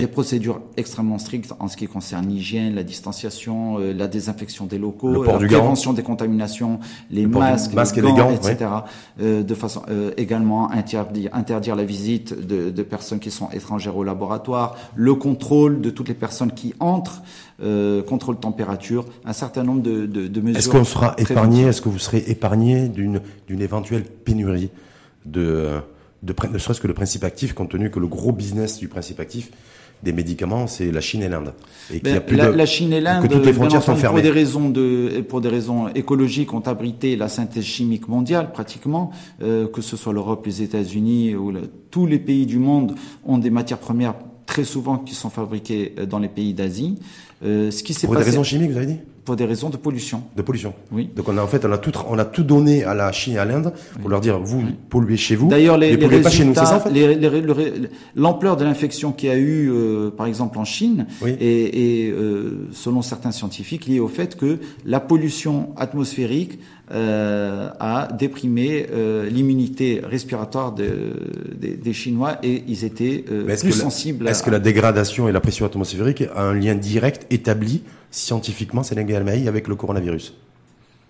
[0.00, 4.78] Des procédures extrêmement strictes en ce qui concerne l'hygiène, la distanciation, euh, la désinfection des
[4.78, 6.80] locaux, la prévention des contaminations,
[7.10, 8.56] les masques, les, gants, etc.
[9.20, 13.96] Euh, de façon euh, également interdire, interdire la visite de, de, personnes qui sont étrangères
[13.98, 17.22] au laboratoire, le contrôle de toutes les personnes qui entrent,
[17.62, 20.58] euh, contrôle température, un certain nombre de, de, de mesures.
[20.58, 24.70] Est-ce qu'on sera épargné Est-ce que vous serez épargné d'une d'une éventuelle pénurie
[25.24, 25.80] de,
[26.22, 29.20] de, ne serait-ce que le principe actif, compte tenu que le gros business du principe
[29.20, 29.50] actif
[30.02, 31.54] des médicaments, c'est la Chine et l'Inde.
[31.92, 34.20] Et ben, la, la, Chine et l'Inde, toutes les frontières sont fermées.
[34.20, 39.10] Pour des raisons de, pour des raisons écologiques, ont abrité la synthèse chimique mondiale pratiquement,
[39.42, 41.52] euh, que ce soit l'Europe, les États-Unis ou
[41.90, 42.94] tous les pays du monde
[43.24, 44.14] ont des matières premières
[44.46, 46.98] très souvent qui sont fabriquées euh, dans les pays d'Asie.
[47.44, 49.78] Euh, ce qui s'est pour des raisons chimiques, vous avez dit pour des raisons de
[49.78, 50.22] pollution.
[50.36, 50.74] De pollution.
[50.92, 51.08] Oui.
[51.16, 53.34] Donc on a en fait on a tout on a tout donné à la Chine
[53.34, 55.48] et à l'Inde pour leur dire vous polluez chez vous.
[55.48, 59.32] D'ailleurs les, les résultats, pas chez nous, ça, en fait l'ampleur de l'infection qu'il y
[59.32, 61.36] a eu euh, par exemple en Chine oui.
[61.40, 66.58] est, euh, selon certains scientifiques liée au fait que la pollution atmosphérique
[66.92, 70.84] euh, a déprimé euh, l'immunité respiratoire de,
[71.58, 74.28] de, des Chinois et ils étaient euh, plus sensibles.
[74.28, 79.28] Est-ce que la dégradation et la pression atmosphérique a un lien direct établi scientifiquement, Sénégal
[79.28, 80.34] avec le coronavirus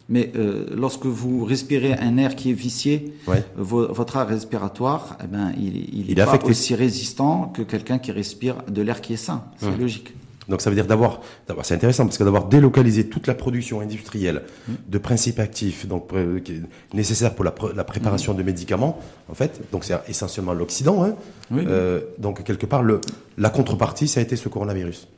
[0.08, 3.14] mais euh, lorsque vous respirez un air qui est vicié,
[3.56, 8.56] votre air respiratoire, eh ben, il, il, est, pas aussi résistant que quelqu'un qui respire
[8.68, 9.44] de l'air qui est sain.
[9.58, 9.80] C'est hum.
[9.80, 10.14] logique.
[10.46, 11.22] Donc ça veut dire d'avoir,
[11.62, 14.76] c'est intéressant parce que d'avoir délocalisé toute la production industrielle hum.
[14.86, 16.38] de principes actifs, donc euh,
[16.92, 18.38] nécessaires pour la, la préparation hum.
[18.38, 18.98] de médicaments,
[19.30, 19.62] en fait.
[19.72, 21.02] Donc c'est essentiellement l'Occident.
[21.02, 21.14] Hein.
[21.52, 23.00] Euh, donc quelque part, le,
[23.38, 25.08] la contrepartie, ça a été ce coronavirus.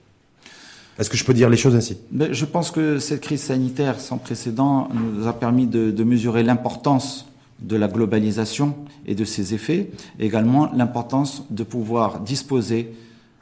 [0.98, 1.98] Est-ce que je peux dire les choses ainsi?
[2.12, 7.26] Je pense que cette crise sanitaire sans précédent nous a permis de, de mesurer l'importance
[7.60, 8.74] de la globalisation
[9.06, 12.94] et de ses effets, également l'importance de pouvoir disposer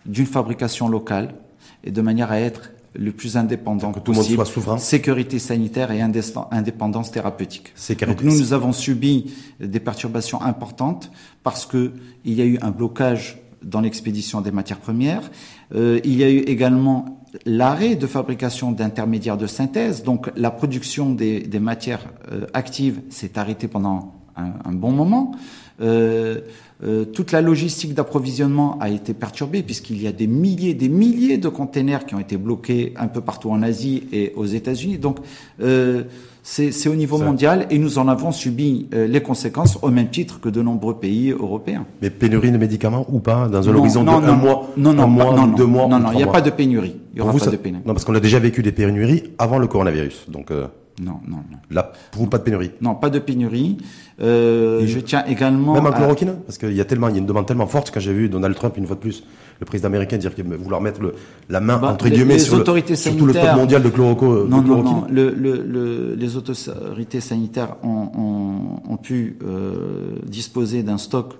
[0.07, 1.34] d'une fabrication locale
[1.82, 4.78] et de manière à être le plus indépendant que tout le monde soit souverain.
[4.78, 7.72] Sécurité sanitaire et indépendance thérapeutique.
[8.07, 11.11] Donc nous, nous avons subi des perturbations importantes
[11.42, 11.92] parce que
[12.24, 15.30] il y a eu un blocage dans l'expédition des matières premières.
[15.74, 21.11] Euh, il y a eu également l'arrêt de fabrication d'intermédiaires de synthèse, donc la production
[21.11, 25.32] des, des matières euh, actives s'est arrêtée pendant un, un, bon moment.
[25.80, 26.41] Euh,
[26.85, 31.39] euh, toute la logistique d'approvisionnement a été perturbée puisqu'il y a des milliers, des milliers
[31.39, 34.99] de containers qui ont été bloqués un peu partout en Asie et aux États-Unis.
[34.99, 35.18] Donc
[35.61, 36.05] euh,
[36.47, 40.40] c'est au niveau mondial et nous en avons subi euh, les conséquences au même titre
[40.40, 41.86] que de nombreux pays européens.
[42.03, 45.07] Mais pénurie de médicaments ou pas dans un horizon de un mois, non, non, un
[45.07, 46.97] mois, non, deux mois Non, non, il n'y a pas de pénurie.
[47.14, 47.82] Il y aura pas de pénurie.
[47.86, 50.26] Non, parce qu'on a déjà vécu des pénuries avant le coronavirus.
[50.28, 50.66] Donc euh,
[51.03, 51.59] non, non, non.
[51.70, 52.70] Là, pour vous, pas de pénurie.
[52.80, 53.78] Non, pas de pénurie.
[54.20, 55.74] Euh, je tiens également.
[55.74, 57.90] Même en chloroquine, parce qu'il y a tellement, il y a une demande tellement forte
[57.92, 59.24] quand j'ai vu Donald Trump une fois de plus
[59.61, 61.14] le président américain dire qu'il vouloir mettre le,
[61.49, 62.64] la main bah, entre guillemets sur, le,
[62.97, 67.76] sur, tout le stock mondial de, chloroco, non, non, non, le, le, les autorités sanitaires
[67.82, 71.34] ont, ont, ont pu euh, disposer d'un stock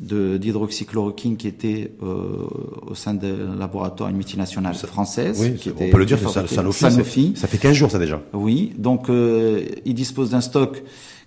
[0.00, 2.46] d'hydroxychloroquine qui était euh,
[2.86, 5.38] au sein d'un laboratoire, une multinationale française.
[5.40, 8.22] Oui, qui on peut le dire, ça, Sanofi, Ça, fait 15 jours ça déjà.
[8.32, 10.82] Oui, donc euh, il dispose d'un stock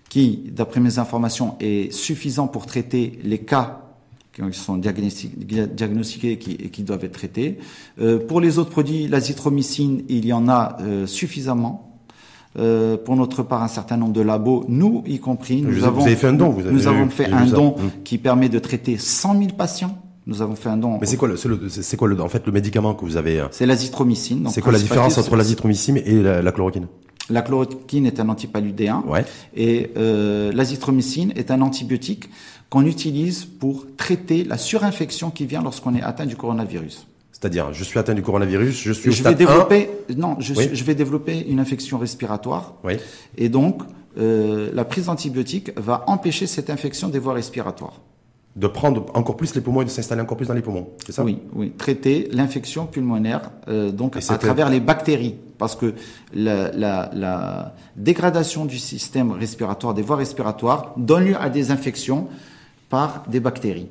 [0.10, 3.84] qui, d'après mes informations, est suffisant pour traiter les cas
[4.34, 7.60] qui sont diagnostiqués et qui, qui, doivent être traités.
[8.02, 11.93] Euh, pour les autres produits, l'azithromycine, il y en a euh, suffisamment.
[12.60, 16.02] Euh, pour notre part, un certain nombre de labos, nous y compris, nous vous avons,
[16.02, 18.04] avez fait un don, vous avez nous avons fait un don mmh.
[18.04, 19.98] qui permet de traiter 100 000 patients.
[20.26, 21.00] Nous avons fait un don.
[21.02, 23.48] Mais c'est quoi, le, c'est quoi le, en fait, le médicament que vous avez euh,
[23.52, 24.48] C'est l'azithromycine.
[24.52, 26.88] C'est quoi la différence entre l'azithromycine et la, la chloroquine?
[27.30, 29.26] La chloroquine est un antipaludéen ouais.
[29.56, 32.30] et euh, l'azithromycine est un antibiotique
[32.70, 37.08] qu'on utilise pour traiter la surinfection qui vient lorsqu'on est atteint du coronavirus.
[37.44, 40.84] C'est-à-dire, je suis atteint du coronavirus, je suis au je vais développer, non, je, je,
[40.86, 42.76] vais développer une infection respiratoire.
[42.86, 42.94] Oui.
[43.38, 43.82] Et donc,
[44.18, 48.00] euh, la prise d'antibiotiques va empêcher cette infection des voies respiratoires.
[48.56, 51.12] De prendre encore plus les poumons et de s'installer encore plus dans les poumons, c'est
[51.12, 51.26] ça?
[51.26, 51.74] Oui, oui.
[51.78, 55.96] Traiter l'infection pulmonaire, euh, donc à travers les bactéries, parce que
[56.34, 62.30] la, la, la dégradation du système respiratoire, des voies respiratoires, donne lieu à des infections
[62.88, 63.90] par des bactéries.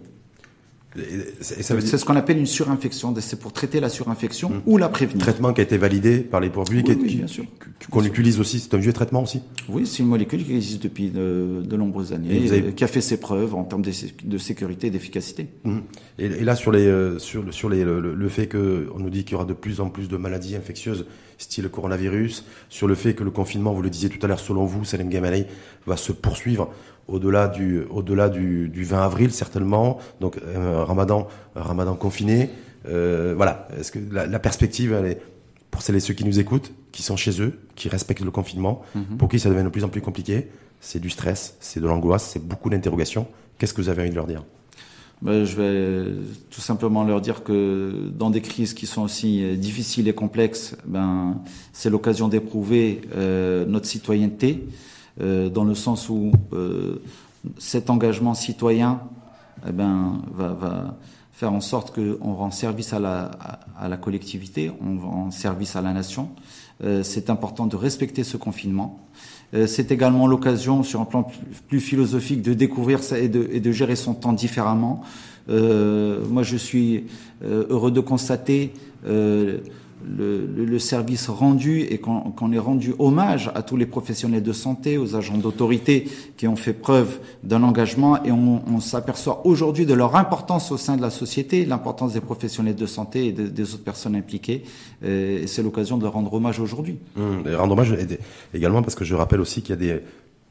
[1.40, 3.14] C'est ce qu'on appelle une surinfection.
[3.20, 4.62] C'est pour traiter la surinfection mmh.
[4.66, 5.22] ou la prévenir.
[5.22, 7.24] Traitement qui a été validé par les pouvoirs publics oui,
[7.90, 8.60] qu'on utilise aussi.
[8.60, 9.42] C'est un vieux traitement aussi.
[9.68, 12.72] Oui, c'est une molécule qui existe depuis de, de nombreuses années, avez...
[12.74, 13.92] qui a fait ses preuves en termes de,
[14.24, 15.48] de sécurité et d'efficacité.
[15.64, 15.78] Mmh.
[16.18, 19.10] Et, et, là, sur les euh, sur, sur les, le, le fait que on nous
[19.10, 21.06] dit qu'il y aura de plus en plus de maladies infectieuses,
[21.42, 24.64] style coronavirus, sur le fait que le confinement, vous le disiez tout à l'heure, selon
[24.64, 25.46] vous, Salim Gamalei,
[25.86, 26.72] va se poursuivre
[27.08, 29.98] au-delà du, au-delà du, du 20 avril certainement.
[30.20, 32.50] Donc euh, Ramadan, Ramadan confiné.
[32.88, 33.68] Euh, voilà.
[33.78, 35.20] Est-ce que la, la, perspective, elle est
[35.70, 38.82] pour celles et ceux qui nous écoutent, qui sont chez eux, qui respectent le confinement,
[38.96, 39.16] mm-hmm.
[39.18, 40.48] pour qui ça devient de plus en plus compliqué,
[40.80, 43.26] c'est du stress, c'est de l'angoisse, c'est beaucoup d'interrogations.
[43.58, 44.44] Qu'est-ce que vous avez envie de leur dire?
[45.22, 46.12] Ben, je vais
[46.50, 50.76] tout simplement leur dire que dans des crises qui sont aussi euh, difficiles et complexes,
[50.84, 51.40] ben,
[51.72, 54.66] c'est l'occasion d'éprouver euh, notre citoyenneté,
[55.20, 57.00] euh, dans le sens où euh,
[57.58, 59.00] cet engagement citoyen
[59.68, 60.96] eh ben, va, va
[61.32, 63.30] faire en sorte qu'on rend service à la,
[63.78, 66.30] à, la collectivité, on rend service à la nation.
[66.84, 69.00] Euh, c'est important de respecter ce confinement.
[69.54, 71.30] Euh, c'est également l'occasion, sur un plan
[71.68, 75.02] plus, philosophique, de découvrir ça et de, gérer son temps différemment.
[75.48, 77.04] Euh, moi, je suis
[77.44, 78.72] euh, heureux de constater
[80.04, 84.98] le, le, service rendu et qu'on ait rendu hommage à tous les professionnels de santé,
[84.98, 89.94] aux agents d'autorité qui ont fait preuve d'un engagement et on, on s'aperçoit aujourd'hui de
[89.94, 93.84] leur importance au sein de la société, l'importance des professionnels de santé et des autres
[93.84, 94.64] personnes impliquées.
[95.04, 96.98] Et c'est l'occasion de rendre hommage aujourd'hui.
[97.16, 97.94] Mmh, rendre hommage
[98.54, 100.00] également parce que je rappelle aussi qu'il y a des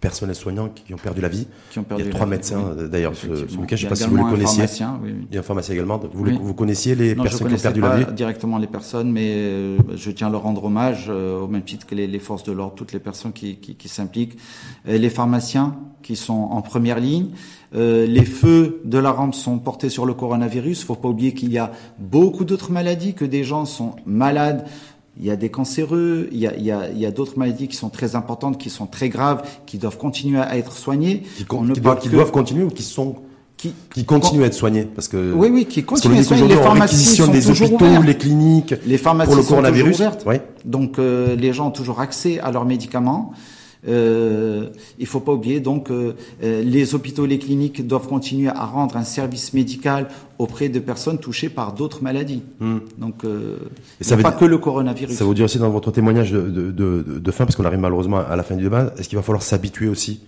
[0.02, 1.48] personnels soignants qui ont perdu la vie.
[1.70, 3.46] Qui ont perdu il y a trois médecins d'ailleurs ce, week-end.
[3.48, 4.64] Je ne sais pas si vous les connaissiez.
[5.02, 6.02] Oui, Il y a un pharmacien également.
[6.14, 9.34] Vous, vous connaissiez les personnes qui ont perdu pas la vie directement les personnes, mais
[9.36, 12.44] euh, je tiens à leur rendre hommage euh, au même titre que les, les forces
[12.44, 14.38] de l'ordre, toutes les personnes qui, qui, qui s'impliquent,
[14.86, 17.30] les pharmaciens qui sont en première ligne.
[17.74, 20.82] Euh, les feux de la rampe sont portés sur le coronavirus.
[20.82, 24.66] Il faut pas oublier qu'il y a beaucoup d'autres maladies, que des gens sont malades
[25.22, 27.38] il y a des cancéreux, il y a, il y a, il y a d'autres
[27.38, 31.22] maladies qui sont très importantes, qui sont très graves, qui doivent continuer à être soignées.
[31.38, 33.18] Qui, qui, doivent, qui doivent, continuer ou qui sont
[33.56, 36.48] qui, qui continuent à être soignés parce que oui oui qui continuent à être soignés.
[36.48, 38.06] Les pharmacies sont des hôpitaux, ouvertes.
[38.06, 39.98] les cliniques, les pharmacies pour le coronavirus.
[39.98, 40.46] Sont toujours ouvertes.
[40.66, 43.34] Donc euh, les gens ont toujours accès à leurs médicaments.
[43.88, 44.70] Euh,
[45.00, 49.04] il faut pas oublier donc euh, les hôpitaux, les cliniques doivent continuer à rendre un
[49.04, 50.08] service médical
[50.38, 52.44] auprès de personnes touchées par d'autres maladies.
[52.60, 52.78] Hmm.
[53.00, 53.58] Donc, euh,
[54.00, 55.16] et pas que le coronavirus.
[55.16, 57.80] Ça vous dire aussi dans votre témoignage de, de, de, de fin, parce qu'on arrive
[57.80, 60.22] malheureusement à la fin du débat, est-ce qu'il va falloir s'habituer aussi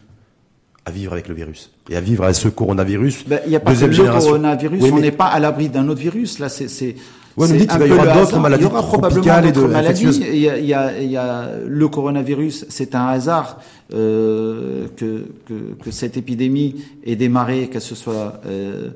[0.85, 3.25] à vivre avec le virus et à vivre avec ce coronavirus.
[3.27, 6.01] Ben, il n'y a pas que le coronavirus, on n'est pas à l'abri d'un autre
[6.01, 6.39] virus.
[6.39, 6.95] Là, c'est
[7.35, 10.19] Ouais, on dit qu'il y aura d'autres maladies Il y aura probablement d'autres maladies.
[10.21, 13.59] Il y, a, il, y a, il y a le coronavirus, c'est un hasard
[13.93, 18.89] euh, que, que, que, cette épidémie ait démarré, qu'elle se soit euh,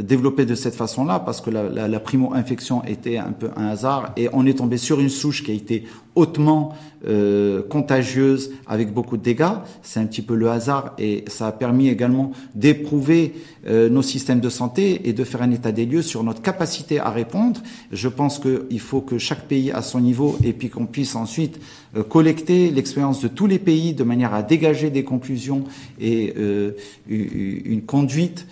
[0.00, 4.12] développée de cette façon-là, parce que la, la, la primo-infection était un peu un hasard,
[4.16, 5.84] et on est tombé sur une souche qui a été
[6.16, 6.74] hautement
[7.06, 9.56] euh, contagieuse, avec beaucoup de dégâts.
[9.82, 13.34] C'est un petit peu le hasard, et ça a permis également d'éprouver
[13.66, 16.98] euh, nos systèmes de santé et de faire un état des lieux sur notre capacité
[16.98, 17.60] à répondre.
[17.92, 21.60] Je pense qu'il faut que chaque pays à son niveau, et puis qu'on puisse ensuite
[21.96, 25.64] euh, collecter l'expérience de tous les pays de manière à dégager des conclusions
[26.00, 26.72] et euh,
[27.08, 28.46] une conduite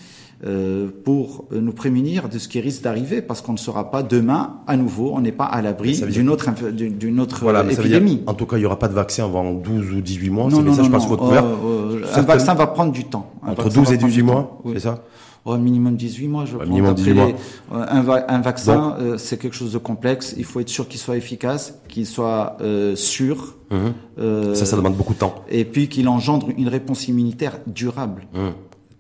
[1.05, 4.76] pour nous prémunir de ce qui risque d'arriver, parce qu'on ne sera pas demain à
[4.76, 8.16] nouveau, on n'est pas à l'abri d'une autre, d'une autre voilà, épidémie.
[8.16, 10.49] Dire, en tout cas, il n'y aura pas de vaccin avant 12 ou 18 mois.
[10.49, 11.16] Non, non, ça, non, je pense, non.
[11.16, 13.30] Votre euh, un vaccin va prendre du temps.
[13.43, 14.72] Un Entre 12 et 18 mois, oui.
[14.74, 15.03] c'est ça
[15.45, 17.26] Oh, minimum 18 mois, je ouais, minimum 18 mois.
[17.72, 20.34] Euh, un, va un, vaccin, euh, c'est quelque chose de complexe.
[20.36, 23.57] Il faut être sûr qu'il soit efficace, qu'il soit euh, sûr.
[23.70, 23.76] Mmh.
[24.20, 25.34] Euh, ça, ça demande beaucoup de temps.
[25.51, 28.22] Et puis qu'il engendre une réponse immunitaire durable.
[28.32, 28.38] Mmh.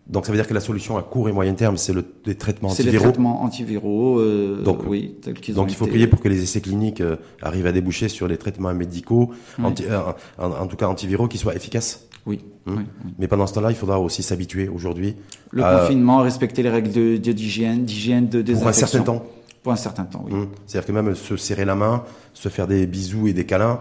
[0.08, 2.34] Donc ça veut dire que la solution à court et moyen terme, c'est le, les
[2.34, 2.90] traitements antiviraux.
[2.90, 4.18] C'est les traitements antiviraux.
[4.18, 5.14] Euh, donc oui,
[5.50, 8.36] donc il faut prier pour que les essais cliniques euh, arrivent à déboucher sur les
[8.36, 9.64] traitements médicaux, oui.
[9.64, 10.00] anti, euh,
[10.38, 12.08] en, en, tout cas antiviraux, qui soient efficaces.
[12.26, 12.40] Oui.
[12.66, 12.78] Hum.
[12.78, 13.12] oui, oui.
[13.18, 15.14] Mais pendant ce temps-là, il faudra aussi s'habituer aujourd'hui.
[15.52, 16.90] Le confinement, respecter les règles
[17.20, 18.62] d'hygiène, d'hygiène, de désinfection.
[18.62, 19.26] Pour un certain temps.
[19.62, 20.32] Pour un certain temps, oui.
[20.32, 20.48] Hum.
[20.66, 22.02] C'est-à-dire que même se serrer la main,
[22.34, 23.80] se faire des bisous et des câlins,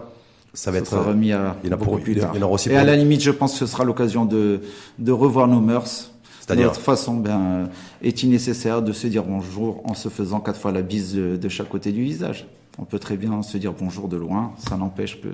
[0.54, 2.18] ça va ça être sera remis à il y en a beaucoup pour, plus il
[2.18, 2.42] y en tard.
[2.42, 4.60] aura aussi et à la limite, je pense que ce sera l'occasion de,
[4.98, 6.11] de revoir nos mœurs.
[6.52, 7.68] C'est-à-dire Notre façon, ben,
[8.02, 11.68] est-il nécessaire de se dire bonjour en se faisant quatre fois la bise de, chaque
[11.68, 12.46] côté du visage
[12.78, 15.28] On peut très bien se dire bonjour de loin, ça n'empêche que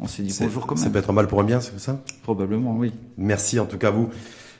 [0.00, 0.84] on se dit bonjour quand même.
[0.84, 2.00] Ça peut être un mal pour un bien, c'est ça?
[2.22, 2.92] Probablement, oui.
[3.16, 4.08] Merci en tout cas à vous.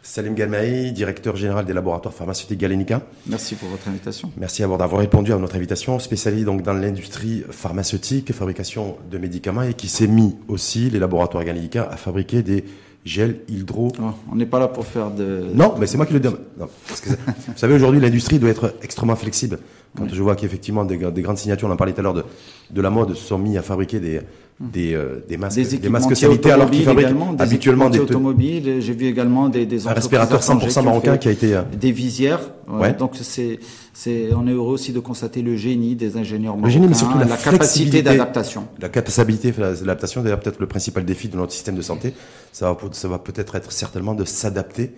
[0.02, 3.02] Salim Galmaï, directeur général des laboratoires pharmaceutiques Galenica.
[3.26, 4.30] Merci pour votre invitation.
[4.36, 9.74] Merci d'avoir répondu à notre invitation, spécialisé donc dans l'industrie pharmaceutique, fabrication de médicaments et
[9.74, 12.64] qui s'est mis aussi, les laboratoires Galenica, à fabriquer des
[13.06, 13.92] gel hydro.
[14.00, 15.46] Oh, on n'est pas là pour faire de.
[15.54, 16.28] Non, mais c'est moi qui le dis.
[16.28, 17.10] Non, parce que,
[17.46, 19.58] vous savez, aujourd'hui, l'industrie doit être extrêmement flexible.
[19.96, 20.10] Quand oui.
[20.12, 22.24] je vois qu'effectivement des, des, grandes signatures, on en parlait tout à l'heure de,
[22.70, 24.20] de la mode, se sont mis à fabriquer des,
[24.58, 28.80] des, euh, des masques, des, des masques sanitaires alors qu'ils fabriquent des habituellement des automobiles.
[28.80, 31.62] J'ai vu également des, des un respirateur 100% marocain qui a été euh...
[31.78, 32.40] des visières.
[32.66, 32.94] Ouais.
[32.94, 33.60] Donc c'est
[33.92, 36.94] c'est on est heureux aussi de constater le génie des ingénieurs marocains, le génie, mais
[36.94, 38.66] surtout la, la capacité d'adaptation.
[38.80, 42.14] La capacité d'adaptation, d'ailleurs peut-être le principal défi de notre système de santé,
[42.52, 44.92] ça va, ça va peut-être être certainement de s'adapter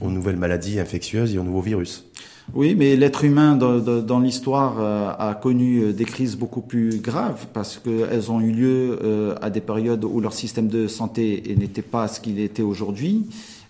[0.00, 2.04] aux nouvelles maladies infectieuses et aux nouveaux virus.
[2.52, 7.46] Oui, mais l'être humain dans, dans l'histoire euh, a connu des crises beaucoup plus graves
[7.54, 11.82] parce qu'elles ont eu lieu euh, à des périodes où leur système de santé n'était
[11.82, 13.26] pas ce qu'il était aujourd'hui.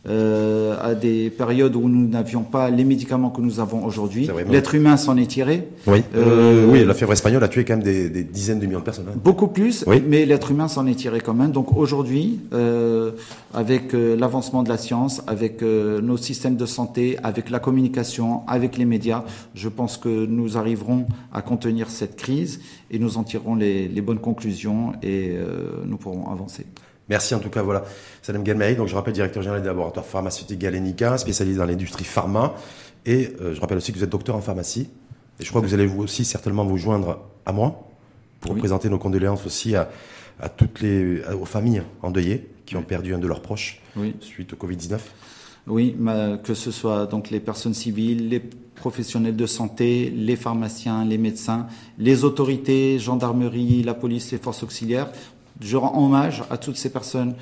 [0.09, 4.29] Euh, à des périodes où nous n'avions pas les médicaments que nous avons aujourd'hui.
[4.51, 5.69] L'être humain s'en est tiré.
[5.87, 8.81] Oui, euh, oui, la fièvre espagnole a tué quand même des, des dizaines de millions
[8.81, 9.07] de personnes.
[9.09, 9.19] Hein.
[9.23, 10.03] Beaucoup plus, oui.
[10.07, 11.53] mais l'être humain s'en est tiré quand même.
[11.53, 13.13] Donc aujourd'hui, euh,
[13.53, 18.47] avec euh, l'avancement de la science, avec euh, nos systèmes de santé, avec la communication,
[18.47, 19.25] avec les médias,
[19.55, 24.01] je pense que nous arriverons à contenir cette crise et nous en tirerons les, les
[24.01, 25.37] bonnes conclusions et
[25.85, 26.67] nous pourrons avancer.
[27.09, 27.85] Merci en tout cas, voilà.
[28.23, 32.55] Salam Gelmei, donc je rappelle directeur général des laboratoires pharmaceutiques Galenica, spécialisé dans l'industrie pharma.
[33.05, 34.89] Et euh, je rappelle aussi que vous êtes docteur en pharmacie.
[35.39, 37.89] Et je crois que vous allez vous aussi certainement vous joindre à moi
[38.41, 39.91] pour présenter nos condoléances aussi à,
[40.41, 43.83] à toutes les aux familles endeuillées qui ont perdu un de leurs proches
[44.21, 44.99] suite au Covid-19.
[45.67, 45.97] Oui,
[46.43, 51.67] que ce soit donc les personnes civiles, les professionnels de santé, les pharmaciens, les médecins,
[51.99, 55.11] les autorités, gendarmerie, la police, les forces auxiliaires
[55.61, 57.35] je rends hommage à toutes ces personnes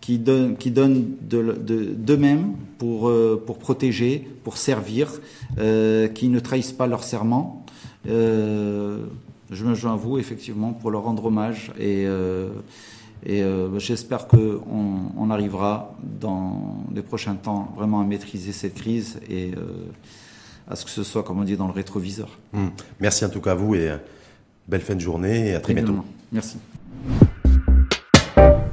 [0.00, 5.20] qui donnent, qui donnent d'eux-mêmes pour, euh, pour protéger, pour servir,
[5.58, 7.64] euh, qui ne trahissent pas leur serment.
[8.08, 9.04] Euh,
[9.50, 12.04] je me joins à vous, effectivement, pour leur rendre hommage et,
[13.24, 13.42] et
[13.78, 14.60] j'espère qu'on
[15.16, 19.52] on arrivera dans les prochains temps vraiment à maîtriser cette crise et
[20.68, 22.38] à ce que ce soit, comme on dit, dans le rétroviseur.
[22.52, 22.66] Mmh.
[23.00, 23.92] Merci en tout cas à vous et
[24.66, 26.04] belle fin de journée et à très bientôt.
[26.32, 26.58] Merci.
[28.36, 28.65] thank you